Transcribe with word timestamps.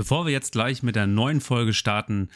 Bevor 0.00 0.24
wir 0.24 0.32
jetzt 0.32 0.52
gleich 0.52 0.82
mit 0.82 0.96
der 0.96 1.06
neuen 1.06 1.42
Folge 1.42 1.74
starten, 1.74 2.30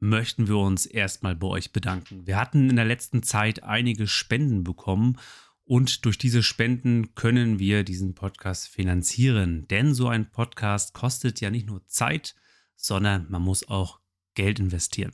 möchten 0.00 0.48
wir 0.48 0.56
uns 0.56 0.84
erstmal 0.84 1.36
bei 1.36 1.46
euch 1.46 1.72
bedanken. 1.72 2.26
Wir 2.26 2.36
hatten 2.36 2.68
in 2.68 2.74
der 2.74 2.84
letzten 2.84 3.22
Zeit 3.22 3.62
einige 3.62 4.08
Spenden 4.08 4.64
bekommen 4.64 5.20
und 5.62 6.04
durch 6.06 6.18
diese 6.18 6.42
Spenden 6.42 7.14
können 7.14 7.60
wir 7.60 7.84
diesen 7.84 8.16
Podcast 8.16 8.66
finanzieren. 8.66 9.68
Denn 9.68 9.94
so 9.94 10.08
ein 10.08 10.28
Podcast 10.28 10.92
kostet 10.92 11.40
ja 11.40 11.50
nicht 11.50 11.68
nur 11.68 11.86
Zeit, 11.86 12.34
sondern 12.74 13.30
man 13.30 13.42
muss 13.42 13.68
auch 13.68 14.00
Geld 14.34 14.58
investieren. 14.58 15.12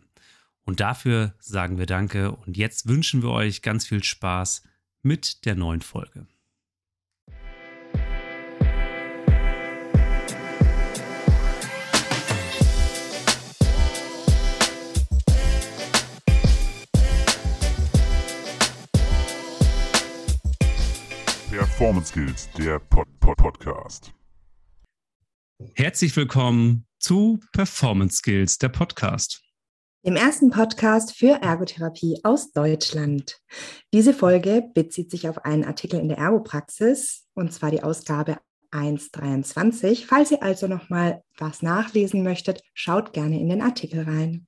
Und 0.65 0.81
dafür 0.81 1.35
sagen 1.39 1.77
wir 1.77 1.85
Danke 1.85 2.33
und 2.33 2.57
jetzt 2.57 2.89
wünschen 2.89 3.23
wir 3.23 3.29
euch 3.29 3.61
ganz 3.61 3.87
viel 3.87 4.03
Spaß 4.03 4.63
mit 5.03 5.45
der 5.45 5.55
neuen 5.55 5.83
Folge. 5.83 6.27
Performance 21.81 22.09
Skills, 22.11 22.49
der 22.59 22.79
Pod 22.79 23.09
-Pod 23.21 23.37
Podcast. 23.37 24.13
Herzlich 25.73 26.15
willkommen 26.15 26.87
zu 26.99 27.41
Performance 27.55 28.19
Skills, 28.19 28.59
der 28.59 28.69
Podcast. 28.69 29.41
Dem 30.05 30.15
ersten 30.15 30.51
Podcast 30.51 31.17
für 31.17 31.41
Ergotherapie 31.41 32.21
aus 32.23 32.53
Deutschland. 32.53 33.41
Diese 33.95 34.13
Folge 34.13 34.65
bezieht 34.75 35.11
sich 35.11 35.27
auf 35.27 35.47
einen 35.47 35.65
Artikel 35.65 35.99
in 35.99 36.11
der 36.11 36.19
Ergopraxis 36.19 37.27
und 37.33 37.51
zwar 37.55 37.71
die 37.71 37.83
Ausgabe 37.83 38.37
1.23. 38.73 40.05
Falls 40.05 40.33
ihr 40.33 40.43
also 40.43 40.67
nochmal 40.67 41.23
was 41.39 41.63
nachlesen 41.63 42.23
möchtet, 42.23 42.61
schaut 42.75 43.15
gerne 43.15 43.41
in 43.41 43.49
den 43.49 43.63
Artikel 43.63 44.03
rein. 44.03 44.47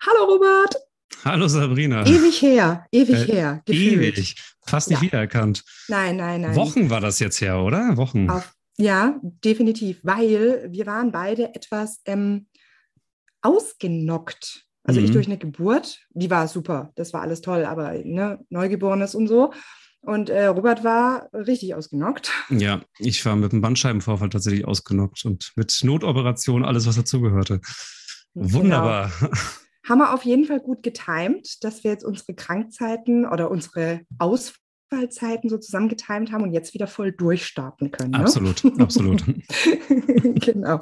Hallo 0.00 0.24
Robert! 0.24 0.89
Hallo 1.24 1.48
Sabrina. 1.48 2.06
Ewig 2.06 2.40
her, 2.40 2.86
ewig 2.92 3.28
äh, 3.28 3.32
her. 3.32 3.62
Gefühlt. 3.66 4.18
Ewig. 4.18 4.36
Fast 4.66 4.88
nicht 4.88 5.00
ja. 5.00 5.06
wiedererkannt. 5.06 5.64
Nein, 5.88 6.16
nein, 6.16 6.40
nein. 6.42 6.56
Wochen 6.56 6.88
war 6.88 7.00
das 7.00 7.18
jetzt 7.18 7.40
her, 7.40 7.60
oder? 7.60 7.96
Wochen. 7.96 8.30
Auf, 8.30 8.54
ja, 8.78 9.20
definitiv, 9.22 10.00
weil 10.02 10.68
wir 10.70 10.86
waren 10.86 11.12
beide 11.12 11.54
etwas 11.54 12.00
ähm, 12.06 12.46
ausgenockt. 13.42 14.64
Also 14.82 15.00
mhm. 15.00 15.06
ich 15.06 15.12
durch 15.12 15.26
eine 15.26 15.36
Geburt, 15.36 15.98
die 16.10 16.30
war 16.30 16.48
super, 16.48 16.92
das 16.94 17.12
war 17.12 17.20
alles 17.20 17.42
toll, 17.42 17.66
aber 17.66 17.92
ne, 18.04 18.38
Neugeborenes 18.48 19.14
und 19.14 19.28
so. 19.28 19.52
Und 20.02 20.30
äh, 20.30 20.46
Robert 20.46 20.82
war 20.82 21.28
richtig 21.34 21.74
ausgenockt. 21.74 22.32
Ja, 22.48 22.80
ich 22.98 23.24
war 23.26 23.36
mit 23.36 23.52
einem 23.52 23.60
Bandscheibenvorfall 23.60 24.30
tatsächlich 24.30 24.64
ausgenockt 24.64 25.26
und 25.26 25.52
mit 25.56 25.78
Notoperation 25.82 26.64
alles, 26.64 26.86
was 26.86 26.96
dazugehörte. 26.96 27.60
Genau. 28.34 28.52
Wunderbar. 28.54 29.12
Genau 29.20 29.32
haben 29.90 29.98
wir 29.98 30.14
auf 30.14 30.24
jeden 30.24 30.44
Fall 30.44 30.60
gut 30.60 30.82
getimt, 30.82 31.62
dass 31.64 31.82
wir 31.84 31.90
jetzt 31.90 32.04
unsere 32.04 32.32
Krankzeiten 32.34 33.26
oder 33.26 33.50
unsere 33.50 34.02
Ausfallzeiten 34.18 35.50
so 35.50 35.58
zusammen 35.58 35.88
getimt 35.88 36.30
haben 36.30 36.44
und 36.44 36.52
jetzt 36.52 36.72
wieder 36.74 36.86
voll 36.86 37.10
durchstarten 37.10 37.90
können. 37.90 38.12
Ne? 38.12 38.20
Absolut, 38.20 38.62
absolut. 38.80 39.24
genau. 40.36 40.80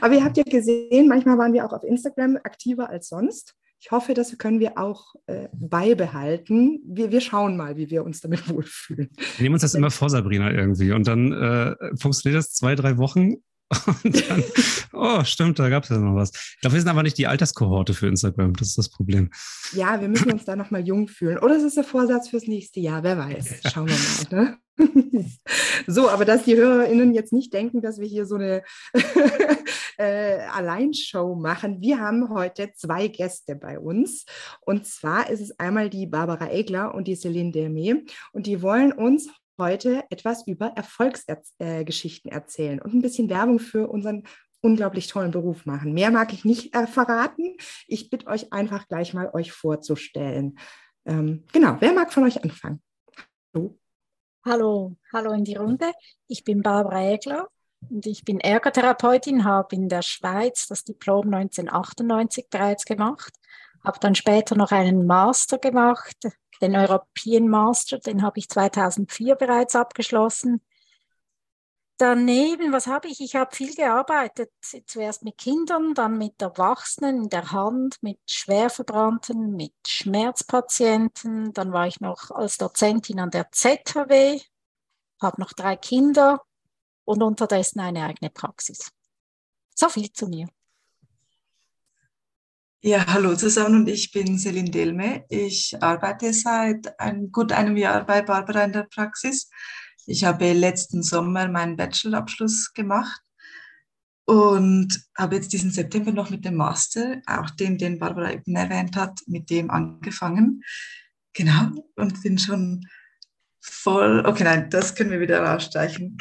Aber 0.00 0.14
ihr 0.14 0.24
habt 0.24 0.36
ja 0.36 0.44
gesehen, 0.44 1.08
manchmal 1.08 1.36
waren 1.36 1.52
wir 1.52 1.66
auch 1.66 1.72
auf 1.72 1.82
Instagram 1.82 2.36
aktiver 2.36 2.88
als 2.88 3.08
sonst. 3.08 3.54
Ich 3.80 3.90
hoffe, 3.90 4.14
das 4.14 4.38
können 4.38 4.60
wir 4.60 4.78
auch 4.78 5.14
äh, 5.26 5.48
beibehalten. 5.52 6.80
Wir, 6.84 7.10
wir 7.10 7.20
schauen 7.20 7.56
mal, 7.56 7.76
wie 7.76 7.90
wir 7.90 8.04
uns 8.04 8.20
damit 8.20 8.48
wohlfühlen. 8.54 9.10
Wir 9.36 9.42
nehmen 9.42 9.54
uns 9.54 9.62
das 9.62 9.74
immer 9.74 9.90
vor, 9.90 10.10
Sabrina, 10.10 10.52
irgendwie. 10.52 10.92
Und 10.92 11.08
dann 11.08 11.32
äh, 11.32 11.74
funktioniert 11.96 12.38
das 12.38 12.52
zwei, 12.52 12.76
drei 12.76 12.98
Wochen 12.98 13.36
und 14.04 14.30
dann, 14.30 14.44
oh, 14.92 15.24
stimmt, 15.24 15.58
da 15.58 15.68
gab 15.68 15.84
es 15.84 15.90
ja 15.90 15.98
noch 15.98 16.14
was. 16.14 16.30
Ich 16.30 16.60
glaube, 16.60 16.74
wir 16.74 16.80
sind 16.80 16.88
aber 16.88 17.02
nicht 17.02 17.18
die 17.18 17.26
Alterskohorte 17.26 17.92
für 17.92 18.06
Instagram. 18.06 18.54
Das 18.54 18.68
ist 18.68 18.78
das 18.78 18.88
Problem. 18.88 19.30
Ja, 19.72 20.00
wir 20.00 20.08
müssen 20.08 20.32
uns 20.32 20.44
da 20.44 20.56
nochmal 20.56 20.86
jung 20.86 21.06
fühlen. 21.06 21.38
Oder 21.38 21.56
es 21.56 21.62
ist 21.62 21.76
der 21.76 21.84
Vorsatz 21.84 22.30
fürs 22.30 22.46
nächste 22.46 22.80
Jahr, 22.80 23.02
wer 23.02 23.18
weiß. 23.18 23.60
Schauen 23.70 23.88
wir 23.88 24.38
mal. 24.38 24.44
Ne? 24.44 24.58
so, 25.86 26.08
aber 26.08 26.24
dass 26.24 26.44
die 26.44 26.56
HörerInnen 26.56 27.12
jetzt 27.12 27.32
nicht 27.32 27.52
denken, 27.52 27.82
dass 27.82 28.00
wir 28.00 28.06
hier 28.06 28.24
so 28.24 28.36
eine 28.36 28.62
äh, 29.98 30.38
Alleinshow 30.54 31.34
machen. 31.34 31.80
Wir 31.80 32.00
haben 32.00 32.30
heute 32.30 32.72
zwei 32.74 33.08
Gäste 33.08 33.54
bei 33.54 33.78
uns. 33.78 34.24
Und 34.60 34.86
zwar 34.86 35.28
ist 35.28 35.40
es 35.40 35.58
einmal 35.58 35.90
die 35.90 36.06
Barbara 36.06 36.50
Egler 36.50 36.94
und 36.94 37.06
die 37.06 37.16
Celine 37.16 37.50
Dermé. 37.50 38.08
Und 38.32 38.46
die 38.46 38.62
wollen 38.62 38.92
uns 38.92 39.28
heute 39.58 40.04
etwas 40.10 40.46
über 40.46 40.68
Erfolgsgeschichten 40.76 42.30
erzählen 42.30 42.80
und 42.80 42.94
ein 42.94 43.02
bisschen 43.02 43.28
Werbung 43.28 43.58
für 43.58 43.88
unseren 43.88 44.22
unglaublich 44.60 45.06
tollen 45.08 45.30
Beruf 45.30 45.66
machen. 45.66 45.92
Mehr 45.92 46.10
mag 46.10 46.32
ich 46.32 46.44
nicht 46.44 46.74
äh, 46.74 46.86
verraten. 46.86 47.56
Ich 47.86 48.10
bitte 48.10 48.26
euch 48.26 48.52
einfach 48.52 48.88
gleich 48.88 49.14
mal 49.14 49.30
euch 49.32 49.52
vorzustellen. 49.52 50.58
Ähm, 51.04 51.44
genau, 51.52 51.76
wer 51.80 51.92
mag 51.92 52.12
von 52.12 52.24
euch 52.24 52.42
anfangen? 52.42 52.82
Hallo. 53.54 53.78
Hallo, 54.44 54.96
hallo 55.12 55.32
in 55.32 55.44
die 55.44 55.56
Runde. 55.56 55.92
Ich 56.26 56.44
bin 56.44 56.62
Barbara 56.62 57.02
Egler 57.02 57.48
und 57.90 58.06
ich 58.06 58.24
bin 58.24 58.40
Ergotherapeutin, 58.40 59.44
habe 59.44 59.76
in 59.76 59.88
der 59.88 60.02
Schweiz 60.02 60.66
das 60.66 60.84
Diplom 60.84 61.32
1998 61.32 62.48
bereits 62.48 62.84
gemacht, 62.84 63.34
habe 63.84 63.98
dann 64.00 64.14
später 64.14 64.56
noch 64.56 64.72
einen 64.72 65.06
Master 65.06 65.58
gemacht 65.58 66.16
den 66.60 66.76
European 66.76 67.48
Master, 67.48 67.98
den 67.98 68.22
habe 68.22 68.38
ich 68.38 68.48
2004 68.48 69.34
bereits 69.36 69.76
abgeschlossen. 69.76 70.60
Daneben, 71.98 72.72
was 72.72 72.86
habe 72.86 73.08
ich? 73.08 73.20
Ich 73.20 73.34
habe 73.34 73.54
viel 73.54 73.74
gearbeitet, 73.74 74.52
zuerst 74.86 75.24
mit 75.24 75.36
Kindern, 75.36 75.94
dann 75.94 76.16
mit 76.16 76.40
Erwachsenen 76.40 77.24
in 77.24 77.28
der 77.28 77.50
Hand, 77.50 77.96
mit 78.02 78.20
Schwerverbrannten, 78.30 79.56
mit 79.56 79.74
Schmerzpatienten. 79.84 81.52
Dann 81.52 81.72
war 81.72 81.88
ich 81.88 82.00
noch 82.00 82.30
als 82.30 82.56
Dozentin 82.56 83.18
an 83.18 83.30
der 83.30 83.50
ZHW, 83.50 84.40
habe 85.20 85.40
noch 85.40 85.52
drei 85.52 85.74
Kinder 85.74 86.40
und 87.04 87.20
unterdessen 87.20 87.80
eine 87.80 88.04
eigene 88.04 88.30
Praxis. 88.30 88.92
So 89.74 89.88
viel 89.88 90.12
zu 90.12 90.28
mir. 90.28 90.46
Ja, 92.80 93.04
hallo 93.08 93.34
zusammen 93.34 93.80
und 93.80 93.88
ich 93.88 94.12
bin 94.12 94.38
Celine 94.38 94.70
Delme. 94.70 95.24
Ich 95.28 95.76
arbeite 95.82 96.32
seit 96.32 97.00
ein, 97.00 97.32
gut 97.32 97.50
einem 97.50 97.76
Jahr 97.76 98.06
bei 98.06 98.22
Barbara 98.22 98.62
in 98.62 98.72
der 98.72 98.84
Praxis. 98.84 99.50
Ich 100.06 100.22
habe 100.22 100.52
letzten 100.52 101.02
Sommer 101.02 101.48
meinen 101.48 101.76
Bachelorabschluss 101.76 102.72
gemacht 102.74 103.20
und 104.26 104.96
habe 105.16 105.34
jetzt 105.34 105.52
diesen 105.52 105.72
September 105.72 106.12
noch 106.12 106.30
mit 106.30 106.44
dem 106.44 106.54
Master, 106.54 107.20
auch 107.26 107.50
den, 107.50 107.78
den 107.78 107.98
Barbara 107.98 108.30
eben 108.30 108.54
erwähnt 108.54 108.94
hat, 108.94 109.22
mit 109.26 109.50
dem 109.50 109.72
angefangen. 109.72 110.62
Genau, 111.32 111.72
und 111.96 112.22
bin 112.22 112.38
schon 112.38 112.86
voll, 113.60 114.24
okay, 114.24 114.44
nein, 114.44 114.70
das 114.70 114.94
können 114.94 115.10
wir 115.10 115.18
wieder 115.18 115.42
rausstreichen. 115.42 116.16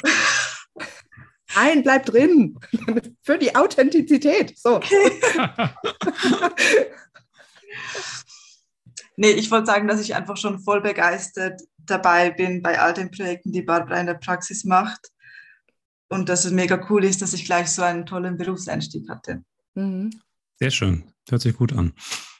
Nein, 1.55 1.83
bleib 1.83 2.05
drin. 2.05 2.57
Für 3.23 3.37
die 3.37 3.55
Authentizität. 3.55 4.57
So. 4.57 4.79
nee, 9.15 9.31
ich 9.31 9.49
wollte 9.51 9.67
sagen, 9.67 9.87
dass 9.87 10.01
ich 10.01 10.15
einfach 10.15 10.37
schon 10.37 10.59
voll 10.59 10.81
begeistert 10.81 11.61
dabei 11.77 12.31
bin 12.31 12.61
bei 12.61 12.79
all 12.79 12.93
den 12.93 13.11
Projekten, 13.11 13.51
die 13.51 13.61
Barbara 13.61 13.99
in 13.99 14.07
der 14.07 14.15
Praxis 14.15 14.65
macht. 14.65 15.11
Und 16.09 16.29
dass 16.29 16.45
es 16.45 16.51
mega 16.51 16.87
cool 16.89 17.03
ist, 17.03 17.21
dass 17.21 17.33
ich 17.33 17.45
gleich 17.45 17.69
so 17.69 17.81
einen 17.81 18.05
tollen 18.05 18.37
Berufseinstieg 18.37 19.09
hatte. 19.09 19.43
Mhm. 19.75 20.11
Sehr 20.59 20.71
schön. 20.71 21.03
Hört 21.29 21.41
sich 21.41 21.55
gut 21.55 21.73
an. 21.73 21.93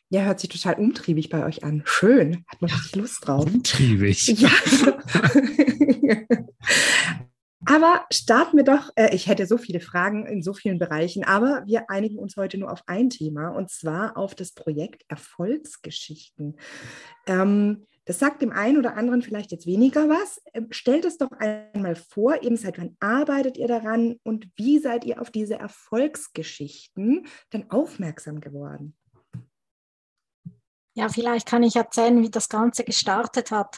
Ja, 0.10 0.24
hört 0.24 0.40
sich 0.40 0.50
total 0.50 0.76
umtriebig 0.76 1.30
bei 1.30 1.44
euch 1.44 1.66
an. 1.66 1.84
Schön. 1.86 2.46
Hat 2.48 2.62
man 2.62 2.72
richtig 2.72 2.96
Lust 2.96 3.28
drauf. 3.28 3.46
Umtriebig. 3.46 4.28
Ja. 4.28 4.50
Aber 7.66 8.06
starten 8.12 8.58
wir 8.58 8.64
doch, 8.64 8.92
äh, 8.96 9.14
ich 9.16 9.28
hätte 9.28 9.48
so 9.48 9.58
viele 9.58 9.80
Fragen 9.80 10.28
in 10.28 10.44
so 10.44 10.54
vielen 10.54 10.78
Bereichen, 10.78 11.24
aber 11.24 11.64
wir 11.66 11.90
einigen 11.90 12.20
uns 12.20 12.38
heute 12.38 12.58
nur 12.58 12.72
auf 12.72 12.84
ein 12.86 13.10
Thema 13.10 13.50
und 13.50 13.72
zwar 13.72 14.16
auf 14.16 14.36
das 14.36 14.52
Projekt 14.54 15.04
Erfolgsgeschichten. 15.08 16.58
Ähm, 17.26 17.86
das 18.06 18.20
sagt 18.20 18.42
dem 18.42 18.52
einen 18.52 18.78
oder 18.78 18.96
anderen 18.96 19.22
vielleicht 19.22 19.52
jetzt 19.52 19.66
weniger 19.66 20.08
was. 20.08 20.42
Ähm, 20.54 20.68
stellt 20.70 21.04
es 21.04 21.18
doch 21.18 21.32
einmal 21.32 21.96
vor, 21.96 22.42
eben 22.44 22.58
seit 22.58 22.78
wann 22.78 22.96
arbeitet 23.00 23.58
ihr 23.58 23.68
daran 23.68 24.18
und 24.24 24.48
wie 24.56 24.78
seid 24.78 25.04
ihr 25.04 25.20
auf 25.20 25.32
diese 25.32 25.56
Erfolgsgeschichten 25.56 27.28
dann 27.50 27.70
aufmerksam 27.72 28.40
geworden? 28.40 28.96
Ja, 30.94 31.10
vielleicht 31.10 31.48
kann 31.48 31.64
ich 31.64 31.76
erzählen, 31.76 32.24
wie 32.24 32.32
das 32.32 32.50
Ganze 32.50 32.84
gestartet 32.84 33.52
hat. 33.52 33.78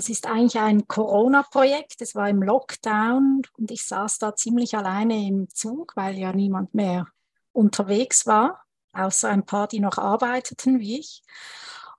Das 0.00 0.08
ist 0.08 0.26
eigentlich 0.26 0.58
ein 0.58 0.88
Corona-Projekt. 0.88 2.00
Es 2.00 2.14
war 2.14 2.26
im 2.30 2.42
Lockdown 2.42 3.42
und 3.58 3.70
ich 3.70 3.84
saß 3.84 4.16
da 4.16 4.34
ziemlich 4.34 4.74
alleine 4.74 5.28
im 5.28 5.50
Zug, 5.50 5.94
weil 5.94 6.16
ja 6.16 6.32
niemand 6.32 6.72
mehr 6.72 7.06
unterwegs 7.52 8.26
war, 8.26 8.64
außer 8.94 9.28
ein 9.28 9.44
paar, 9.44 9.68
die 9.68 9.78
noch 9.78 9.98
arbeiteten 9.98 10.80
wie 10.80 11.00
ich. 11.00 11.22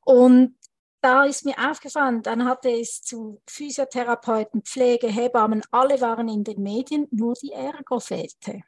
Und 0.03 0.57
da 1.01 1.25
ist 1.25 1.45
mir 1.45 1.53
aufgefallen, 1.59 2.23
dann 2.23 2.45
hatte 2.45 2.71
es 2.71 3.03
zu 3.03 3.39
Physiotherapeuten, 3.45 4.63
Pflege, 4.63 5.05
Hebammen, 5.05 5.61
alle 5.69 6.01
waren 6.01 6.27
in 6.27 6.43
den 6.43 6.63
Medien, 6.63 7.07
nur 7.11 7.35
die 7.35 7.51
Ergo 7.51 7.99
fehlte. 7.99 8.61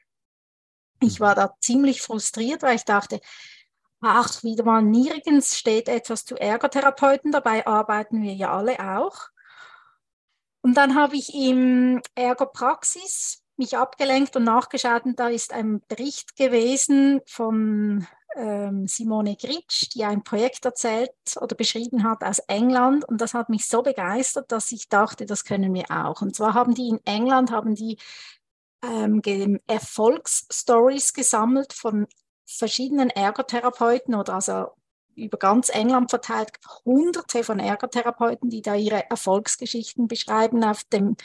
Ich 1.02 1.20
war 1.20 1.34
da 1.34 1.56
ziemlich 1.60 2.04
frustriert, 2.04 2.62
weil 2.62 2.76
ich 2.76 2.86
dachte, 2.86 3.20
ach, 4.04 4.44
wieder 4.44 4.64
mal 4.64 4.82
nirgends 4.82 5.58
steht 5.58 5.88
etwas 5.88 6.26
zu 6.26 6.36
Ergotherapeuten, 6.36 7.32
dabei 7.32 7.66
arbeiten 7.66 8.22
wir 8.22 8.34
ja 8.34 8.56
alle 8.56 8.80
auch. 8.80 9.30
Und 10.62 10.76
dann 10.76 10.96
habe 10.96 11.16
ich 11.16 11.34
im 11.34 12.02
Ergopraxis 12.16 13.44
mich 13.58 13.78
abgelenkt 13.78 14.36
und 14.36 14.46
nachgeschaut 14.46 15.06
und 15.06 15.20
da 15.20 15.28
ist 15.30 15.54
ein 15.54 15.82
Bericht 15.88 16.36
gewesen 16.36 17.22
von 17.28 18.08
ähm, 18.36 18.88
Simone 18.88 19.36
Gritsch, 19.36 19.90
die 19.94 20.04
ein 20.06 20.24
Projekt 20.24 20.66
erzählt 20.66 21.12
oder 21.40 21.56
beschrieben 21.56 22.04
hat 22.04 22.24
aus 22.24 22.40
England 22.40 23.06
und 23.08 23.22
das 23.22 23.34
hat 23.34 23.50
mich 23.50 23.68
so 23.68 23.84
begeistert, 23.84 24.52
dass 24.52 24.72
ich 24.72 24.90
dachte, 24.90 25.26
das 25.26 25.44
können 25.44 25.74
wir 25.74 25.86
auch. 25.92 26.22
Und 26.22 26.36
zwar 26.36 26.54
haben 26.56 26.74
die 26.74 26.90
in 26.90 27.00
England 27.06 27.52
haben 27.52 27.76
die 27.76 27.98
ähm, 28.84 29.22
Erfolgsstories 29.68 31.14
gesammelt 31.14 31.74
von 31.74 32.08
verschiedenen 32.46 33.10
Ergotherapeuten 33.10 34.16
oder 34.16 34.36
also 34.36 34.68
über 35.16 35.38
ganz 35.38 35.70
England 35.70 36.10
verteilt 36.10 36.52
hunderte 36.86 37.44
von 37.44 37.60
Ergotherapeuten, 37.60 38.50
die 38.50 38.62
da 38.62 38.76
ihre 38.76 39.10
Erfolgsgeschichten 39.10 40.08
beschreiben 40.08 40.64
auf 40.64 40.84
dem, 40.86 41.16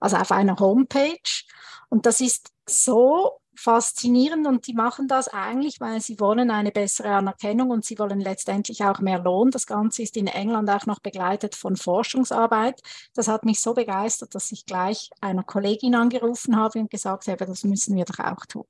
also 0.00 0.16
auf 0.16 0.32
einer 0.32 0.58
Homepage. 0.58 1.44
Und 1.88 2.06
das 2.06 2.20
ist 2.20 2.50
so 2.68 3.40
faszinierend 3.58 4.46
und 4.46 4.66
die 4.66 4.74
machen 4.74 5.08
das 5.08 5.28
eigentlich, 5.28 5.80
weil 5.80 6.00
sie 6.00 6.20
wollen 6.20 6.50
eine 6.50 6.72
bessere 6.72 7.10
Anerkennung 7.14 7.70
und 7.70 7.84
sie 7.84 7.98
wollen 7.98 8.20
letztendlich 8.20 8.84
auch 8.84 9.00
mehr 9.00 9.18
Lohn. 9.18 9.50
Das 9.50 9.66
Ganze 9.66 10.02
ist 10.02 10.16
in 10.16 10.26
England 10.26 10.68
auch 10.68 10.86
noch 10.86 11.00
begleitet 11.00 11.54
von 11.54 11.76
Forschungsarbeit. 11.76 12.82
Das 13.14 13.28
hat 13.28 13.44
mich 13.44 13.60
so 13.60 13.74
begeistert, 13.74 14.34
dass 14.34 14.52
ich 14.52 14.66
gleich 14.66 15.10
einer 15.20 15.42
Kollegin 15.42 15.94
angerufen 15.94 16.56
habe 16.56 16.78
und 16.80 16.90
gesagt 16.90 17.28
habe, 17.28 17.46
das 17.46 17.64
müssen 17.64 17.96
wir 17.96 18.04
doch 18.04 18.18
auch 18.18 18.44
tun. 18.46 18.66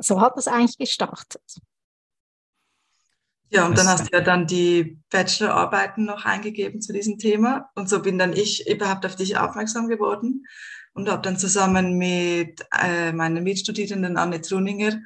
So 0.00 0.20
hat 0.20 0.36
das 0.36 0.48
eigentlich 0.48 0.78
gestartet. 0.78 1.60
Ja, 3.48 3.64
und 3.64 3.78
dann 3.78 3.86
hast 3.86 4.06
du 4.06 4.16
ja 4.16 4.22
dann 4.22 4.46
die 4.46 4.98
Bachelorarbeiten 5.10 6.04
noch 6.04 6.24
eingegeben 6.24 6.80
zu 6.80 6.92
diesem 6.92 7.18
Thema. 7.18 7.70
Und 7.74 7.88
so 7.88 8.02
bin 8.02 8.18
dann 8.18 8.32
ich 8.32 8.68
überhaupt 8.68 9.06
auf 9.06 9.14
dich 9.14 9.36
aufmerksam 9.38 9.88
geworden 9.88 10.46
und 10.94 11.08
habe 11.08 11.22
dann 11.22 11.38
zusammen 11.38 11.96
mit 11.96 12.66
äh, 12.82 13.12
meiner 13.12 13.40
Mitstudierenden 13.40 14.16
Anne 14.16 14.40
Truninger 14.40 14.98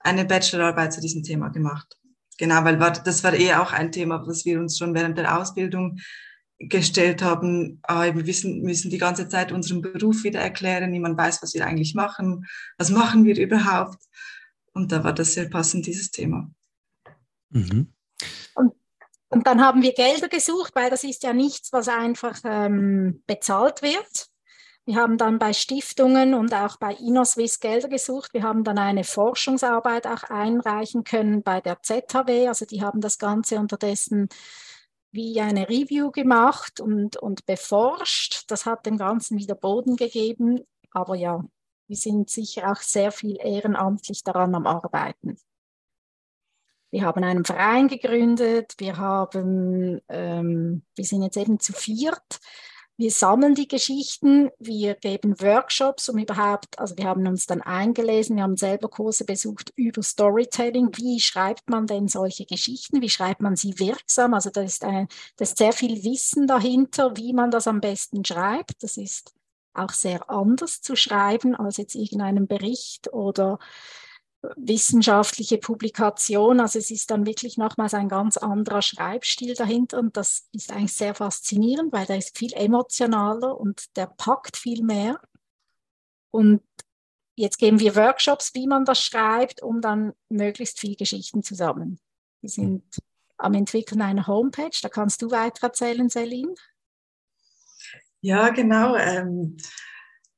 eine 0.00 0.24
Bachelorarbeit 0.24 0.92
zu 0.92 1.00
diesem 1.00 1.24
Thema 1.24 1.48
gemacht. 1.48 1.98
Genau, 2.38 2.64
weil 2.64 2.78
war, 2.78 2.92
das 2.92 3.24
war 3.24 3.34
eh 3.34 3.54
auch 3.54 3.72
ein 3.72 3.90
Thema, 3.90 4.24
was 4.26 4.44
wir 4.44 4.60
uns 4.60 4.78
schon 4.78 4.94
während 4.94 5.18
der 5.18 5.38
Ausbildung 5.38 5.98
gestellt 6.60 7.22
haben. 7.22 7.80
Ah, 7.82 8.14
wir 8.14 8.26
wissen, 8.26 8.62
müssen 8.62 8.90
die 8.90 8.98
ganze 8.98 9.28
Zeit 9.28 9.50
unseren 9.50 9.80
Beruf 9.80 10.24
wieder 10.24 10.40
erklären, 10.40 10.90
niemand 10.90 11.16
weiß, 11.16 11.42
was 11.42 11.54
wir 11.54 11.66
eigentlich 11.66 11.94
machen, 11.94 12.46
was 12.76 12.90
machen 12.90 13.24
wir 13.24 13.36
überhaupt. 13.38 13.98
Und 14.72 14.92
da 14.92 15.02
war 15.02 15.14
das 15.14 15.34
sehr 15.34 15.48
passend, 15.48 15.86
dieses 15.86 16.10
Thema. 16.10 16.50
Mhm. 17.48 17.92
Und, 18.54 18.74
und 19.30 19.46
dann 19.46 19.62
haben 19.62 19.82
wir 19.82 19.94
Gelder 19.94 20.28
gesucht, 20.28 20.74
weil 20.74 20.90
das 20.90 21.02
ist 21.02 21.22
ja 21.22 21.32
nichts, 21.32 21.72
was 21.72 21.88
einfach 21.88 22.38
ähm, 22.44 23.22
bezahlt 23.26 23.82
wird. 23.82 24.28
Wir 24.84 24.96
haben 24.96 25.18
dann 25.18 25.38
bei 25.38 25.52
Stiftungen 25.52 26.34
und 26.34 26.52
auch 26.52 26.76
bei 26.76 26.94
InnoSwiss 26.94 27.60
Gelder 27.60 27.88
gesucht. 27.88 28.34
Wir 28.34 28.42
haben 28.42 28.64
dann 28.64 28.78
eine 28.78 29.04
Forschungsarbeit 29.04 30.06
auch 30.06 30.24
einreichen 30.24 31.04
können 31.04 31.42
bei 31.42 31.60
der 31.60 31.80
ZHW. 31.82 32.48
Also 32.48 32.64
die 32.66 32.82
haben 32.82 33.00
das 33.00 33.18
Ganze 33.18 33.58
unterdessen 33.58 34.28
wie 35.12 35.40
eine 35.40 35.68
Review 35.68 36.10
gemacht 36.10 36.80
und, 36.80 37.16
und 37.16 37.46
beforscht. 37.46 38.44
Das 38.48 38.66
hat 38.66 38.86
dem 38.86 38.96
Ganzen 38.96 39.38
wieder 39.38 39.54
Boden 39.54 39.96
gegeben. 39.96 40.60
Aber 40.92 41.14
ja, 41.14 41.44
wir 41.86 41.96
sind 41.96 42.30
sicher 42.30 42.70
auch 42.70 42.80
sehr 42.80 43.10
viel 43.10 43.36
ehrenamtlich 43.40 44.22
daran 44.22 44.54
am 44.54 44.66
Arbeiten. 44.66 45.36
Wir 46.92 47.02
haben 47.02 47.22
einen 47.22 47.44
Verein 47.44 47.86
gegründet, 47.86 48.74
wir, 48.78 48.96
haben, 48.96 50.00
ähm, 50.08 50.82
wir 50.96 51.04
sind 51.04 51.22
jetzt 51.22 51.36
eben 51.36 51.60
zu 51.60 51.72
viert. 51.72 52.40
Wir 53.00 53.10
sammeln 53.10 53.54
die 53.54 53.66
Geschichten, 53.66 54.50
wir 54.58 54.94
geben 54.94 55.40
Workshops, 55.40 56.10
um 56.10 56.18
überhaupt, 56.18 56.78
also 56.78 56.98
wir 56.98 57.06
haben 57.06 57.26
uns 57.26 57.46
dann 57.46 57.62
eingelesen, 57.62 58.36
wir 58.36 58.42
haben 58.42 58.58
selber 58.58 58.90
Kurse 58.90 59.24
besucht 59.24 59.72
über 59.74 60.02
Storytelling. 60.02 60.90
Wie 60.96 61.18
schreibt 61.18 61.70
man 61.70 61.86
denn 61.86 62.08
solche 62.08 62.44
Geschichten? 62.44 63.00
Wie 63.00 63.08
schreibt 63.08 63.40
man 63.40 63.56
sie 63.56 63.78
wirksam? 63.78 64.34
Also 64.34 64.50
da 64.50 64.60
ist, 64.60 64.84
ein, 64.84 65.08
da 65.38 65.44
ist 65.44 65.56
sehr 65.56 65.72
viel 65.72 66.04
Wissen 66.04 66.46
dahinter, 66.46 67.16
wie 67.16 67.32
man 67.32 67.50
das 67.50 67.66
am 67.66 67.80
besten 67.80 68.22
schreibt. 68.22 68.82
Das 68.82 68.98
ist 68.98 69.32
auch 69.72 69.94
sehr 69.94 70.28
anders 70.28 70.82
zu 70.82 70.94
schreiben 70.94 71.54
als 71.54 71.78
jetzt 71.78 71.94
irgendeinen 71.94 72.48
Bericht 72.48 73.10
oder 73.14 73.58
wissenschaftliche 74.56 75.58
Publikation. 75.58 76.60
Also 76.60 76.78
es 76.78 76.90
ist 76.90 77.10
dann 77.10 77.26
wirklich 77.26 77.58
nochmals 77.58 77.94
ein 77.94 78.08
ganz 78.08 78.36
anderer 78.36 78.82
Schreibstil 78.82 79.54
dahinter 79.54 79.98
und 79.98 80.16
das 80.16 80.48
ist 80.52 80.72
eigentlich 80.72 80.94
sehr 80.94 81.14
faszinierend, 81.14 81.92
weil 81.92 82.06
der 82.06 82.18
ist 82.18 82.36
viel 82.36 82.52
emotionaler 82.54 83.58
und 83.58 83.96
der 83.96 84.06
packt 84.06 84.56
viel 84.56 84.82
mehr. 84.82 85.20
Und 86.30 86.62
jetzt 87.36 87.58
geben 87.58 87.80
wir 87.80 87.96
Workshops, 87.96 88.54
wie 88.54 88.66
man 88.66 88.84
das 88.84 89.00
schreibt, 89.00 89.62
um 89.62 89.80
dann 89.80 90.12
möglichst 90.28 90.78
viele 90.80 90.96
Geschichten 90.96 91.42
zu 91.42 91.54
sammeln. 91.54 91.98
Wir 92.40 92.50
sind 92.50 92.84
am 93.36 93.54
Entwickeln 93.54 94.02
einer 94.02 94.26
Homepage, 94.26 94.76
da 94.82 94.88
kannst 94.88 95.22
du 95.22 95.30
weiter 95.30 95.66
erzählen, 95.66 96.08
Celine. 96.08 96.54
Ja, 98.20 98.50
genau. 98.50 98.96
Ähm, 98.96 99.56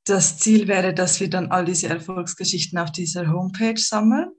das 0.05 0.39
Ziel 0.39 0.69
wäre, 0.69 0.95
dass 0.95 1.21
wir 1.21 1.31
dann 1.31 1.51
all 1.51 1.65
diese 1.65 1.89
Erfolgsgeschichten 1.89 2.79
auf 2.79 2.91
dieser 2.91 3.29
Homepage 3.29 3.79
sammeln. 3.79 4.31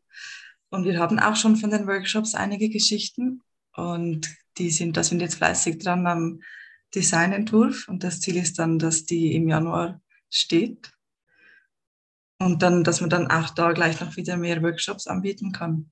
Und 0.69 0.85
wir 0.85 0.99
haben 0.99 1.19
auch 1.19 1.35
schon 1.35 1.55
von 1.55 1.69
den 1.69 1.87
Workshops 1.87 2.35
einige 2.35 2.69
Geschichten. 2.69 3.41
Und 3.75 4.33
die 4.57 4.71
sind, 4.71 4.97
da 4.97 5.03
sind 5.03 5.21
jetzt 5.21 5.35
fleißig 5.35 5.79
dran 5.79 6.05
am 6.07 6.41
Designentwurf. 6.95 7.87
Und 7.87 8.03
das 8.03 8.19
Ziel 8.19 8.37
ist 8.37 8.59
dann, 8.59 8.79
dass 8.79 9.05
die 9.05 9.35
im 9.35 9.47
Januar 9.47 10.01
steht. 10.29 10.91
Und 12.39 12.61
dann, 12.61 12.83
dass 12.83 12.99
man 12.99 13.09
dann 13.09 13.27
auch 13.27 13.51
da 13.51 13.71
gleich 13.71 14.01
noch 14.01 14.17
wieder 14.17 14.35
mehr 14.35 14.61
Workshops 14.61 15.07
anbieten 15.07 15.51
kann. 15.51 15.91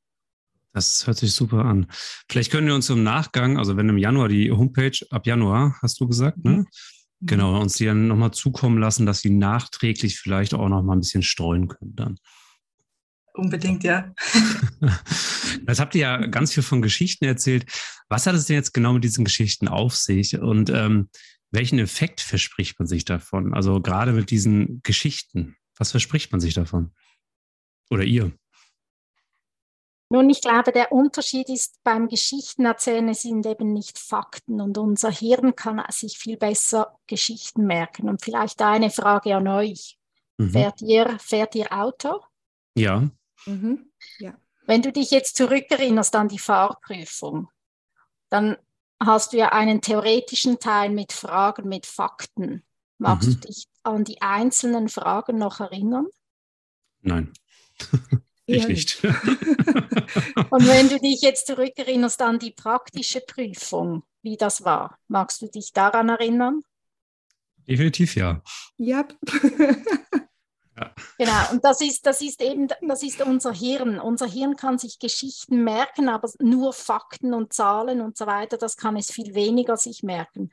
Das 0.73 1.05
hört 1.05 1.17
sich 1.17 1.33
super 1.33 1.65
an. 1.65 1.87
Vielleicht 2.29 2.51
können 2.51 2.67
wir 2.67 2.75
uns 2.75 2.89
im 2.89 3.03
Nachgang, 3.03 3.57
also 3.57 3.75
wenn 3.77 3.89
im 3.89 3.97
Januar 3.97 4.29
die 4.29 4.51
Homepage, 4.51 4.97
ab 5.09 5.27
Januar 5.27 5.77
hast 5.81 5.99
du 5.99 6.07
gesagt, 6.07 6.43
ne? 6.43 6.65
Genau, 7.21 7.59
uns 7.59 7.75
die 7.75 7.85
dann 7.85 8.07
nochmal 8.07 8.31
zukommen 8.31 8.79
lassen, 8.79 9.05
dass 9.05 9.21
sie 9.21 9.29
nachträglich 9.29 10.19
vielleicht 10.19 10.53
auch 10.53 10.67
nochmal 10.69 10.97
ein 10.97 11.01
bisschen 11.01 11.21
streuen 11.21 11.67
können 11.67 11.95
dann. 11.95 12.17
Unbedingt, 13.33 13.83
ja. 13.83 14.13
Jetzt 15.67 15.79
habt 15.79 15.95
ihr 15.95 16.01
ja 16.01 16.17
ganz 16.25 16.53
viel 16.53 16.63
von 16.63 16.81
Geschichten 16.81 17.25
erzählt. 17.25 17.65
Was 18.09 18.25
hat 18.25 18.35
es 18.35 18.45
denn 18.45 18.57
jetzt 18.57 18.73
genau 18.73 18.93
mit 18.93 19.03
diesen 19.03 19.23
Geschichten 19.23 19.67
auf 19.67 19.95
sich 19.95 20.37
und 20.37 20.69
ähm, 20.69 21.09
welchen 21.51 21.79
Effekt 21.79 22.19
verspricht 22.19 22.79
man 22.79 22.87
sich 22.87 23.05
davon? 23.05 23.53
Also 23.53 23.81
gerade 23.81 24.11
mit 24.11 24.31
diesen 24.31 24.81
Geschichten, 24.83 25.55
was 25.77 25.91
verspricht 25.91 26.31
man 26.31 26.41
sich 26.41 26.53
davon? 26.53 26.91
Oder 27.89 28.03
ihr? 28.03 28.33
Nun, 30.11 30.29
ich 30.29 30.41
glaube, 30.41 30.73
der 30.73 30.91
Unterschied 30.91 31.47
ist 31.47 31.81
beim 31.85 32.09
Geschichtenerzählen, 32.09 33.07
es 33.07 33.21
sind 33.21 33.45
eben 33.45 33.71
nicht 33.71 33.97
Fakten 33.97 34.59
und 34.59 34.77
unser 34.77 35.09
Hirn 35.09 35.55
kann 35.55 35.81
sich 35.87 36.17
viel 36.17 36.35
besser 36.35 36.99
Geschichten 37.07 37.65
merken. 37.65 38.09
Und 38.09 38.21
vielleicht 38.21 38.59
da 38.59 38.73
eine 38.73 38.89
Frage 38.89 39.37
an 39.37 39.47
euch. 39.47 39.97
Mhm. 40.35 40.49
Fährt, 40.49 40.81
ihr, 40.81 41.17
fährt 41.17 41.55
ihr 41.55 41.71
Auto? 41.71 42.19
Ja. 42.75 43.09
Mhm. 43.45 43.89
ja. 44.19 44.33
Wenn 44.65 44.81
du 44.81 44.91
dich 44.91 45.11
jetzt 45.11 45.37
zurückerinnerst 45.37 46.13
an 46.17 46.27
die 46.27 46.39
Fahrprüfung, 46.39 47.47
dann 48.27 48.57
hast 48.99 49.31
du 49.31 49.37
ja 49.37 49.53
einen 49.53 49.79
theoretischen 49.79 50.59
Teil 50.59 50.89
mit 50.89 51.13
Fragen, 51.13 51.69
mit 51.69 51.85
Fakten. 51.85 52.65
Magst 52.97 53.29
mhm. 53.29 53.33
du 53.35 53.47
dich 53.47 53.69
an 53.83 54.03
die 54.03 54.21
einzelnen 54.21 54.89
Fragen 54.89 55.37
noch 55.37 55.61
erinnern? 55.61 56.07
Nein. 56.99 57.31
Ich 58.55 58.67
nicht. 58.67 59.03
Und 60.49 60.67
wenn 60.67 60.89
du 60.89 60.99
dich 60.99 61.21
jetzt 61.21 61.47
zurückerinnerst 61.47 62.21
an 62.21 62.39
die 62.39 62.51
praktische 62.51 63.21
Prüfung, 63.21 64.03
wie 64.21 64.37
das 64.37 64.63
war, 64.63 64.97
magst 65.07 65.41
du 65.41 65.47
dich 65.47 65.73
daran 65.73 66.09
erinnern? 66.09 66.61
Definitiv 67.67 68.15
ja. 68.15 68.41
Ja. 68.77 69.05
ja. 70.77 70.93
Genau, 71.17 71.51
und 71.51 71.63
das 71.63 71.81
ist, 71.81 72.05
das 72.05 72.21
ist 72.21 72.41
eben, 72.41 72.67
das 72.67 73.03
ist 73.03 73.21
unser 73.21 73.53
Hirn. 73.53 73.99
Unser 73.99 74.27
Hirn 74.27 74.55
kann 74.55 74.77
sich 74.77 74.99
Geschichten 74.99 75.63
merken, 75.63 76.09
aber 76.09 76.29
nur 76.39 76.73
Fakten 76.73 77.33
und 77.33 77.53
Zahlen 77.53 78.01
und 78.01 78.17
so 78.17 78.25
weiter, 78.25 78.57
das 78.57 78.77
kann 78.77 78.97
es 78.97 79.11
viel 79.11 79.33
weniger 79.35 79.77
sich 79.77 80.03
merken. 80.03 80.51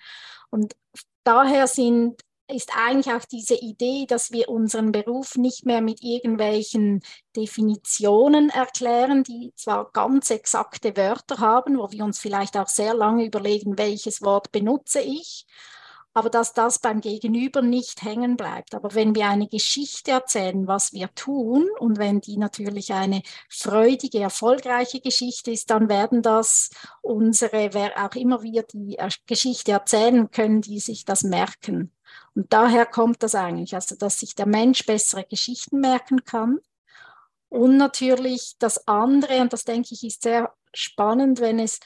Und 0.50 0.76
daher 1.24 1.66
sind 1.66 2.20
ist 2.48 2.72
eigentlich 2.76 3.14
auch 3.14 3.24
diese 3.24 3.54
Idee, 3.54 4.06
dass 4.06 4.32
wir 4.32 4.48
unseren 4.48 4.90
Beruf 4.90 5.36
nicht 5.36 5.66
mehr 5.66 5.82
mit 5.82 6.02
irgendwelchen 6.02 7.02
Definitionen 7.36 8.48
erklären, 8.50 9.22
die 9.22 9.52
zwar 9.54 9.90
ganz 9.92 10.30
exakte 10.30 10.96
Wörter 10.96 11.38
haben, 11.38 11.78
wo 11.78 11.90
wir 11.92 12.04
uns 12.04 12.18
vielleicht 12.18 12.56
auch 12.56 12.68
sehr 12.68 12.94
lange 12.94 13.26
überlegen, 13.26 13.76
welches 13.76 14.22
Wort 14.22 14.50
benutze 14.50 15.00
ich, 15.00 15.46
aber 16.14 16.30
dass 16.30 16.52
das 16.52 16.78
beim 16.78 17.00
Gegenüber 17.00 17.62
nicht 17.62 18.02
hängen 18.02 18.36
bleibt. 18.36 18.74
Aber 18.74 18.94
wenn 18.94 19.14
wir 19.14 19.28
eine 19.28 19.46
Geschichte 19.46 20.10
erzählen, 20.10 20.66
was 20.66 20.92
wir 20.92 21.14
tun, 21.14 21.68
und 21.78 21.98
wenn 21.98 22.20
die 22.20 22.38
natürlich 22.38 22.92
eine 22.92 23.22
freudige, 23.48 24.20
erfolgreiche 24.20 25.00
Geschichte 25.00 25.50
ist, 25.50 25.70
dann 25.70 25.88
werden 25.88 26.22
das 26.22 26.70
unsere, 27.02 27.72
wer 27.74 28.04
auch 28.04 28.16
immer 28.16 28.42
wir 28.42 28.62
die 28.64 28.98
Geschichte 29.26 29.72
erzählen, 29.72 30.30
können 30.30 30.62
die 30.62 30.80
sich 30.80 31.04
das 31.04 31.22
merken. 31.22 31.92
Und 32.34 32.52
daher 32.52 32.86
kommt 32.86 33.22
das 33.22 33.34
eigentlich, 33.34 33.74
also 33.74 33.96
dass 33.96 34.20
sich 34.20 34.34
der 34.34 34.46
Mensch 34.46 34.86
bessere 34.86 35.24
Geschichten 35.24 35.80
merken 35.80 36.24
kann. 36.24 36.58
Und 37.48 37.76
natürlich 37.76 38.56
das 38.58 38.86
andere, 38.86 39.40
und 39.40 39.52
das 39.52 39.64
denke 39.64 39.94
ich 39.94 40.04
ist 40.04 40.22
sehr 40.22 40.52
spannend, 40.74 41.40
wenn 41.40 41.58
es 41.58 41.80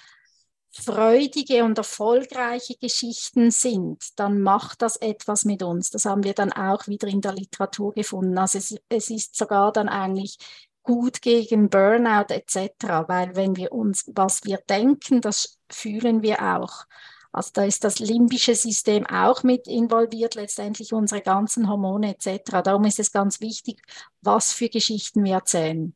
freudige 0.73 1.65
und 1.65 1.79
erfolgreiche 1.79 2.77
Geschichten 2.77 3.51
sind, 3.51 4.19
dann 4.19 4.41
macht 4.41 4.83
das 4.83 4.97
etwas 4.97 5.45
mit 5.45 5.63
uns. 5.63 5.91
Das 5.91 6.07
haben 6.07 6.25
wir 6.25 6.33
dann 6.33 6.53
auch 6.53 6.89
wieder 6.89 7.09
in 7.09 7.21
der 7.21 7.35
Literatur 7.35 7.93
gefunden. 7.93 8.39
Also 8.39 8.59
es, 8.59 8.75
es 8.89 9.11
ist 9.11 9.37
sogar 9.37 9.73
dann 9.73 9.89
eigentlich 9.89 10.39
gut 10.83 11.23
gegen 11.23 11.69
Burnout 11.69 12.33
etc., 12.33 13.07
weil 13.07 13.37
wenn 13.37 13.57
wir 13.57 13.73
uns, 13.73 14.11
was 14.15 14.45
wir 14.45 14.59
denken, 14.69 15.21
das 15.21 15.59
fühlen 15.71 16.23
wir 16.23 16.43
auch. 16.43 16.87
Also 17.33 17.51
da 17.55 17.65
ist 17.65 17.83
das 17.85 17.99
limbische 17.99 18.55
System 18.55 19.07
auch 19.07 19.43
mit 19.43 19.67
involviert, 19.67 20.35
letztendlich 20.35 20.93
unsere 20.93 21.23
ganzen 21.23 21.69
Hormone 21.69 22.15
etc. 22.15 22.63
Darum 22.63 22.85
ist 22.85 23.01
es 23.01 23.11
ganz 23.11 23.41
wichtig, 23.41 23.83
was 24.21 24.53
für 24.53 24.69
Geschichten 24.69 25.25
wir 25.25 25.35
erzählen. 25.35 25.95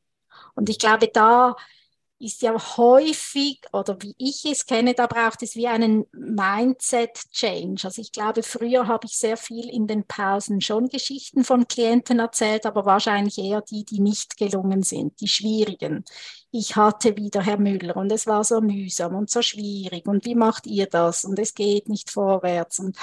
Und 0.55 0.71
ich 0.71 0.79
glaube, 0.79 1.09
da 1.09 1.55
ist 2.19 2.43
ja 2.43 2.55
häufig, 2.77 3.61
oder 3.73 3.97
wie 4.01 4.15
ich 4.19 4.45
es 4.47 4.65
kenne, 4.67 4.95
da 4.95 5.07
braucht 5.07 5.43
es 5.43 5.55
wie 5.55 5.67
einen 5.67 6.07
Mindset-Change. 6.13 7.87
Also 7.87 8.01
ich 8.01 8.13
glaube, 8.13 8.43
früher 8.43 8.87
habe 8.87 9.07
ich 9.07 9.19
sehr 9.19 9.37
viel 9.37 9.69
in 9.69 9.87
den 9.87 10.07
Pausen 10.07 10.61
schon 10.61 10.89
Geschichten 10.89 11.45
von 11.45 11.69
Klienten 11.69 12.19
erzählt, 12.19 12.65
aber 12.65 12.87
wahrscheinlich 12.87 13.39
eher 13.39 13.61
die, 13.61 13.85
die 13.85 14.01
nicht 14.01 14.37
gelungen 14.39 14.83
sind, 14.83 15.21
die 15.21 15.29
schwierigen. 15.29 16.05
Ich 16.51 16.77
hatte 16.77 17.17
wieder 17.17 17.43
Herr 17.43 17.59
Müller 17.59 17.97
und 17.97 18.11
es 18.11 18.27
war 18.27 18.45
so 18.45 18.61
mühsam 18.61 19.15
und 19.15 19.29
so 19.31 19.43
schwierig 19.43 20.07
und 20.07 20.25
wie 20.25 20.35
macht 20.35 20.67
ihr 20.67 20.87
das 20.87 21.25
und 21.25 21.39
es 21.39 21.55
geht 21.55 21.89
nicht 21.89 22.11
vorwärts 22.11 22.79
und 22.79 22.97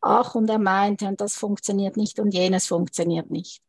ach 0.00 0.34
und 0.36 0.48
er 0.48 0.58
meinte 0.60 1.06
und 1.08 1.20
das 1.20 1.34
funktioniert 1.34 1.96
nicht 1.96 2.20
und 2.20 2.32
jenes 2.32 2.68
funktioniert 2.68 3.30
nicht. 3.30 3.62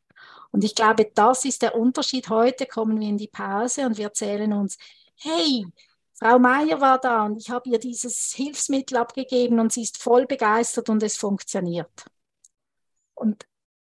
Und 0.52 0.64
ich 0.64 0.76
glaube, 0.76 1.10
das 1.14 1.46
ist 1.46 1.62
der 1.62 1.76
Unterschied. 1.76 2.30
Heute 2.30 2.66
kommen 2.66 3.00
wir 3.00 3.08
in 3.08 3.18
die 3.18 3.28
Pause 3.28 3.86
und 3.86 3.98
wir 3.98 4.06
erzählen 4.06 4.52
uns, 4.54 4.78
hey, 5.16 5.66
Frau 6.14 6.38
Meier 6.38 6.80
war 6.82 7.00
da 7.00 7.26
und 7.26 7.38
ich 7.38 7.50
habe 7.50 7.70
ihr 7.70 7.80
dieses 7.80 8.34
Hilfsmittel 8.36 8.98
abgegeben 8.98 9.60
und 9.60 9.72
sie 9.74 9.82
ist 9.82 9.98
voll 9.98 10.28
begeistert 10.28 10.90
und 10.90 11.02
es 11.02 11.18
funktioniert. 11.18 12.06
Und 13.16 13.48